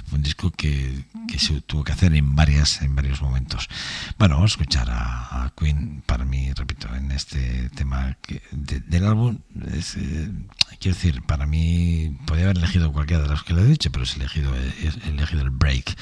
Fue 0.05 0.17
un 0.17 0.23
disco 0.23 0.51
que, 0.51 1.05
que 1.27 1.39
se 1.39 1.61
tuvo 1.61 1.83
que 1.83 1.93
hacer 1.93 2.13
en 2.13 2.35
varias 2.35 2.81
en 2.81 2.95
varios 2.95 3.21
momentos. 3.21 3.69
Bueno, 4.17 4.35
vamos 4.35 4.51
a 4.51 4.53
escuchar 4.53 4.87
a, 4.89 5.51
Queen, 5.55 6.03
para 6.05 6.25
mí, 6.25 6.51
repito, 6.53 6.93
en 6.95 7.11
este 7.11 7.69
tema 7.69 8.17
del 8.51 9.05
álbum, 9.05 9.39
es, 9.73 9.95
eh, 9.97 10.31
quiero 10.79 10.95
decir, 10.95 11.21
para 11.23 11.45
mí 11.45 12.17
podía 12.25 12.45
haber 12.45 12.57
elegido 12.57 12.91
cualquiera 12.91 13.23
de 13.23 13.29
los 13.29 13.43
que 13.43 13.53
le 13.53 13.61
he 13.61 13.65
dicho, 13.65 13.91
pero 13.91 14.05
he 14.05 14.15
elegido, 14.15 14.55
he 14.55 15.09
elegido 15.09 15.41
el 15.41 15.51
Break, 15.51 15.95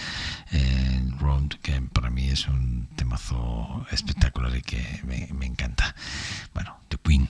eh, 0.52 1.02
Round, 1.20 1.60
que 1.62 1.82
para 1.94 2.10
mí 2.10 2.30
es 2.30 2.48
un 2.48 2.88
temazo 2.96 3.86
espectacular 3.92 4.56
y 4.56 4.62
que 4.62 5.02
me 5.04 5.46
encanta. 5.46 5.96
Bueno, 6.54 6.78
The 6.90 6.98
Queen. 6.98 7.30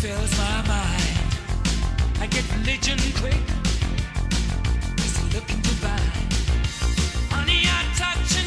fills 0.00 0.38
my 0.38 0.62
mind. 0.68 1.18
I 2.20 2.26
get 2.30 2.44
religion 2.54 2.98
quick, 3.20 3.42
just 4.96 5.34
looking 5.34 5.60
to 5.60 5.74
buy. 5.82 5.98
Honey, 7.34 7.62
I 7.66 7.82
touch. 7.96 8.37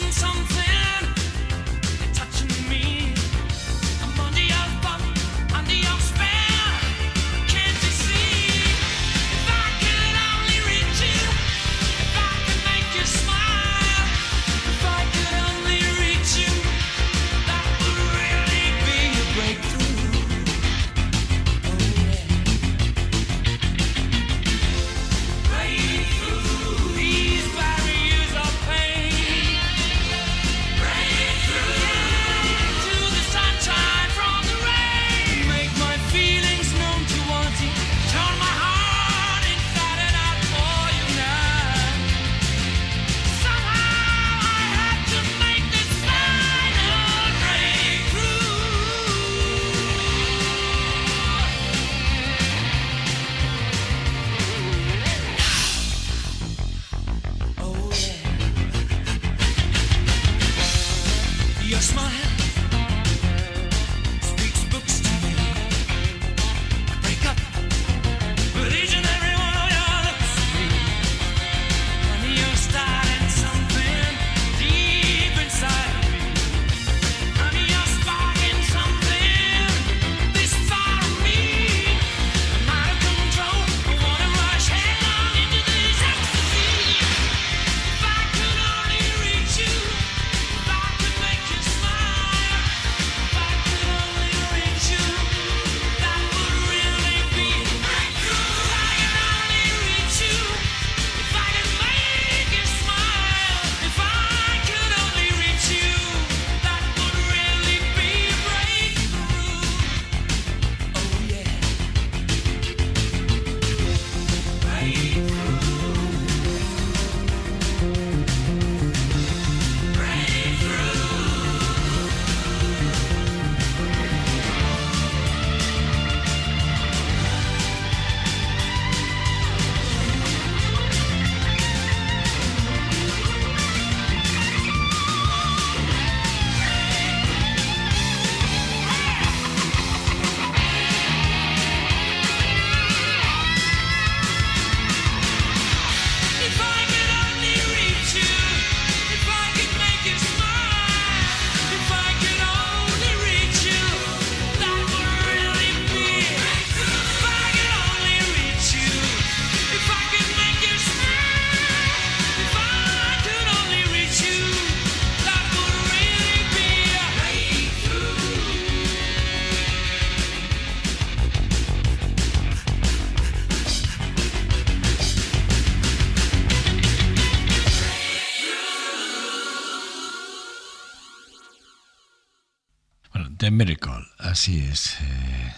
Así 184.42 184.58
es 184.60 184.98
eh, 185.02 185.54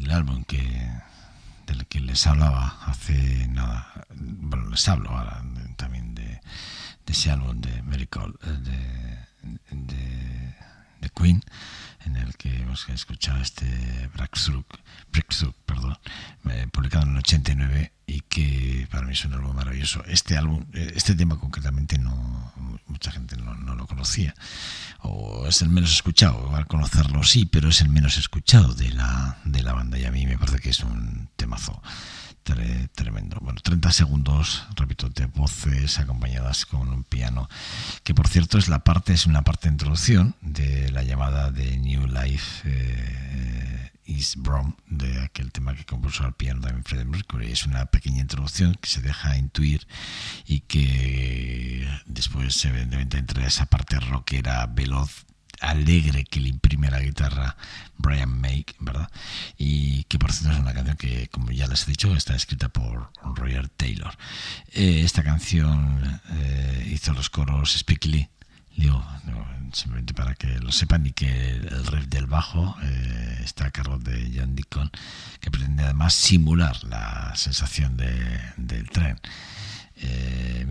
el 0.00 0.10
álbum 0.10 0.42
que 0.42 0.58
del 1.68 1.86
que 1.86 2.00
les 2.00 2.26
hablaba 2.26 2.80
hace 2.84 3.46
nada, 3.46 3.86
bueno, 4.12 4.70
les 4.70 4.88
hablo 4.88 5.10
ahora 5.10 5.40
también 5.76 6.16
de, 6.16 6.40
ese 7.06 7.30
álbum 7.30 7.60
de 7.60 7.80
Miracle, 7.82 8.34
eh, 8.42 9.18
de, 9.70 10.56
de, 11.00 11.10
Queen, 11.14 11.44
en 12.06 12.16
el 12.16 12.36
que 12.36 12.56
hemos 12.56 12.88
escuchado 12.88 13.40
este 13.40 14.10
Breakthrough, 14.14 15.54
perdón, 15.64 15.96
eh, 16.50 16.66
publicado 16.72 17.06
en 17.06 17.13
el 17.13 17.13
89 17.24 17.92
y 18.06 18.20
que 18.20 18.86
para 18.90 19.06
mí 19.06 19.14
es 19.14 19.24
un 19.24 19.32
álbum 19.32 19.56
maravilloso. 19.56 20.04
Este 20.06 20.36
álbum, 20.36 20.64
eh, 20.74 20.92
este 20.94 21.14
tema 21.14 21.38
concretamente 21.38 21.98
no 21.98 22.52
mucha 22.86 23.10
gente 23.10 23.36
no, 23.36 23.74
lo 23.74 23.86
conocía 23.86 24.34
o 25.00 25.46
es 25.48 25.62
el 25.62 25.70
menos 25.70 25.92
escuchado. 25.92 26.54
Al 26.54 26.66
conocerlo 26.66 27.22
sí, 27.24 27.46
pero 27.46 27.70
es 27.70 27.80
el 27.80 27.88
menos 27.88 28.18
escuchado 28.18 28.74
de 28.74 28.90
la 28.90 29.38
de 29.44 29.62
la 29.62 29.72
banda 29.72 29.98
y 29.98 30.04
a 30.04 30.12
mí 30.12 30.26
me 30.26 30.38
parece 30.38 30.58
que 30.58 30.70
es 30.70 30.80
un 30.80 31.28
temazo 31.36 31.82
tremendo. 32.44 33.38
Bueno, 33.40 33.60
30 33.62 33.90
segundos, 33.90 34.66
repito, 34.76 35.08
de 35.08 35.26
voces 35.26 35.98
acompañadas 35.98 36.66
con 36.66 36.88
un 36.88 37.04
piano, 37.04 37.48
que 38.02 38.14
por 38.14 38.28
cierto 38.28 38.58
es 38.58 38.68
la 38.68 38.80
parte, 38.80 39.12
es 39.12 39.26
una 39.26 39.42
parte 39.42 39.68
de 39.68 39.74
introducción 39.74 40.34
de 40.40 40.90
la 40.90 41.02
llamada 41.02 41.50
de 41.50 41.76
New 41.78 42.06
Life 42.06 42.62
eh, 42.64 43.90
is 44.06 44.36
Brom, 44.36 44.74
de 44.86 45.22
aquel 45.22 45.50
tema 45.50 45.74
que 45.74 45.84
compuso 45.84 46.24
al 46.24 46.34
piano 46.34 46.60
también 46.60 46.84
Freddie 46.84 47.06
Mercury. 47.06 47.50
Es 47.50 47.66
una 47.66 47.86
pequeña 47.86 48.20
introducción 48.20 48.74
que 48.80 48.88
se 48.88 49.00
deja 49.00 49.36
intuir 49.36 49.86
y 50.46 50.60
que 50.60 51.88
después 52.06 52.54
se 52.54 52.68
entre 52.68 53.46
esa 53.46 53.66
parte 53.66 53.98
rockera 54.00 54.66
veloz 54.66 55.23
alegre 55.60 56.24
que 56.24 56.40
le 56.40 56.48
imprime 56.48 56.90
la 56.90 57.00
guitarra 57.00 57.56
Brian 57.96 58.40
Make, 58.40 58.74
¿verdad? 58.80 59.10
Y 59.56 60.04
que 60.04 60.18
por 60.18 60.32
cierto 60.32 60.54
es 60.54 60.60
una 60.60 60.74
canción 60.74 60.96
que, 60.96 61.28
como 61.28 61.50
ya 61.50 61.66
les 61.66 61.84
he 61.84 61.90
dicho, 61.90 62.14
está 62.14 62.34
escrita 62.34 62.68
por 62.68 63.10
Roger 63.22 63.68
Taylor. 63.68 64.16
Eh, 64.72 65.02
esta 65.04 65.22
canción 65.22 66.20
eh, 66.30 66.90
hizo 66.92 67.12
los 67.12 67.30
coros 67.30 67.74
Spike 67.76 68.08
Lee, 68.08 68.28
Digo, 68.76 69.04
simplemente 69.72 70.14
para 70.14 70.34
que 70.34 70.48
lo 70.58 70.72
sepan 70.72 71.06
y 71.06 71.12
que 71.12 71.28
el 71.28 71.86
riff 71.86 72.06
del 72.08 72.26
bajo 72.26 72.76
eh, 72.82 73.40
está 73.44 73.66
a 73.66 73.70
cargo 73.70 73.98
de 73.98 74.32
John 74.34 74.56
Deacon, 74.56 74.90
que 75.40 75.50
pretende 75.50 75.84
además 75.84 76.14
simular 76.14 76.82
la 76.84 77.32
sensación 77.36 77.96
de, 77.96 78.40
del 78.56 78.88
tren 78.90 79.20
eh, 80.04 80.66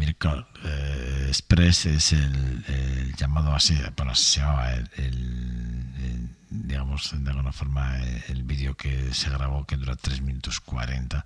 eh, 0.64 1.26
Express 1.28 1.86
es 1.88 2.14
el, 2.14 3.14
llamado 3.18 3.54
así, 3.54 3.76
bueno, 3.98 4.16
se 4.16 4.40
llamaba 4.40 4.74
el, 4.74 6.30
digamos, 6.50 7.12
de 7.14 7.30
alguna 7.30 7.52
forma 7.52 7.98
el 8.30 8.44
vídeo 8.44 8.76
que 8.76 9.14
se 9.14 9.30
grabó 9.30 9.66
que 9.66 9.78
dura 9.78 9.96
3 9.96 10.22
minutos 10.22 10.60
40 10.60 11.24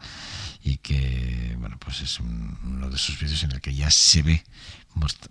y 0.64 0.78
que, 0.78 1.56
bueno, 1.60 1.78
pues 1.80 2.02
es 2.02 2.20
uno 2.20 2.90
de 2.90 2.96
esos 2.96 3.20
vídeos 3.20 3.44
en 3.44 3.52
el 3.52 3.62
que 3.62 3.76
ya 3.76 3.92
se 3.92 4.22
ve 4.24 4.44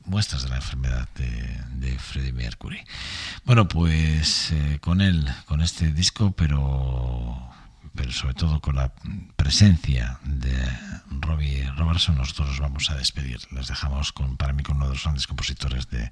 muestras 0.04 0.44
de 0.44 0.48
la 0.48 0.56
enfermedad 0.56 1.08
de, 1.16 1.60
de 1.74 1.98
Freddie 1.98 2.32
Mercury. 2.32 2.80
Bueno, 3.44 3.66
pues 3.66 4.52
eh, 4.52 4.78
con 4.80 5.00
él, 5.00 5.26
con 5.46 5.60
este 5.60 5.92
disco, 5.92 6.32
pero 6.32 7.52
pero 7.96 8.12
sobre 8.12 8.34
todo 8.34 8.60
con 8.60 8.76
la 8.76 8.92
presencia 9.36 10.20
de 10.24 10.54
Robbie 11.10 11.70
Robertson, 11.76 12.16
nosotros 12.16 12.48
nos 12.48 12.60
vamos 12.60 12.90
a 12.90 12.96
despedir. 12.96 13.40
Les 13.52 13.68
dejamos 13.68 14.12
con, 14.12 14.36
para 14.36 14.52
mí 14.52 14.62
con 14.62 14.76
uno 14.76 14.86
de 14.86 14.94
los 14.94 15.04
grandes 15.04 15.26
compositores 15.26 15.88
de, 15.90 16.10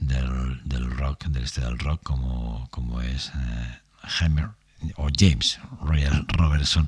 del, 0.00 0.90
rock, 0.90 1.24
del 1.26 1.44
este 1.44 1.60
del 1.60 1.78
rock, 1.78 2.02
como, 2.02 2.68
como 2.70 3.00
es 3.00 3.32
eh, 3.34 3.80
Hammer 4.20 4.50
o 4.96 5.08
James 5.16 5.58
Robertson, 5.80 6.86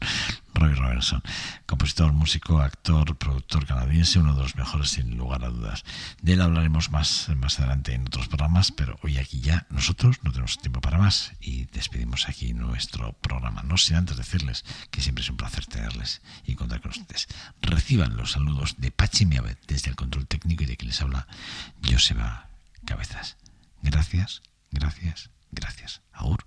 Roy 0.55 0.75
Robertson, 0.75 1.23
compositor, 1.67 2.13
músico, 2.13 2.61
actor, 2.61 3.17
productor 3.17 3.67
canadiense, 3.67 4.19
uno 4.19 4.35
de 4.35 4.43
los 4.43 4.57
mejores 4.57 4.91
sin 4.91 5.17
lugar 5.17 5.45
a 5.45 5.51
dudas. 5.51 5.85
De 6.23 6.33
él 6.33 6.41
hablaremos 6.41 6.91
más, 6.91 7.29
más 7.37 7.59
adelante 7.59 7.93
en 7.93 8.07
otros 8.07 8.29
programas, 8.29 8.73
pero 8.73 8.99
hoy 9.03 9.19
aquí 9.19 9.41
ya 9.41 9.67
nosotros 9.71 10.19
no 10.23 10.31
tenemos 10.33 10.59
tiempo 10.59 10.81
para 10.81 10.99
más 10.99 11.33
y 11.41 11.67
despedimos 11.67 12.29
aquí 12.29 12.55
nuestro 12.55 13.13
programa. 13.15 13.63
No 13.63 13.77
sin 13.77 13.97
antes 13.97 14.17
decirles 14.17 14.65
que 14.91 15.03
siempre 15.03 15.23
es 15.23 15.31
un 15.31 15.37
placer 15.37 15.67
tenerles 15.67 16.23
y 16.45 16.55
contar 16.55 16.81
con 16.81 16.93
ustedes. 16.93 17.29
Reciban 17.61 18.17
los 18.17 18.33
saludos 18.33 18.77
de 18.79 18.91
Pachi 18.91 19.27
Miavet 19.27 19.59
desde 19.67 19.91
el 19.91 19.97
control 19.97 20.27
técnico 20.27 20.63
y 20.63 20.67
de 20.67 20.77
quien 20.77 20.89
les 20.89 21.03
habla 21.03 21.27
Joseba 21.85 22.49
Cabezas. 22.87 23.37
Gracias, 23.83 24.43
gracias, 24.71 25.31
gracias. 25.53 26.01
Aur 26.13 26.47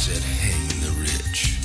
said, 0.00 0.22
hang 0.22 0.66
the 0.80 0.90
rich. 0.98 1.59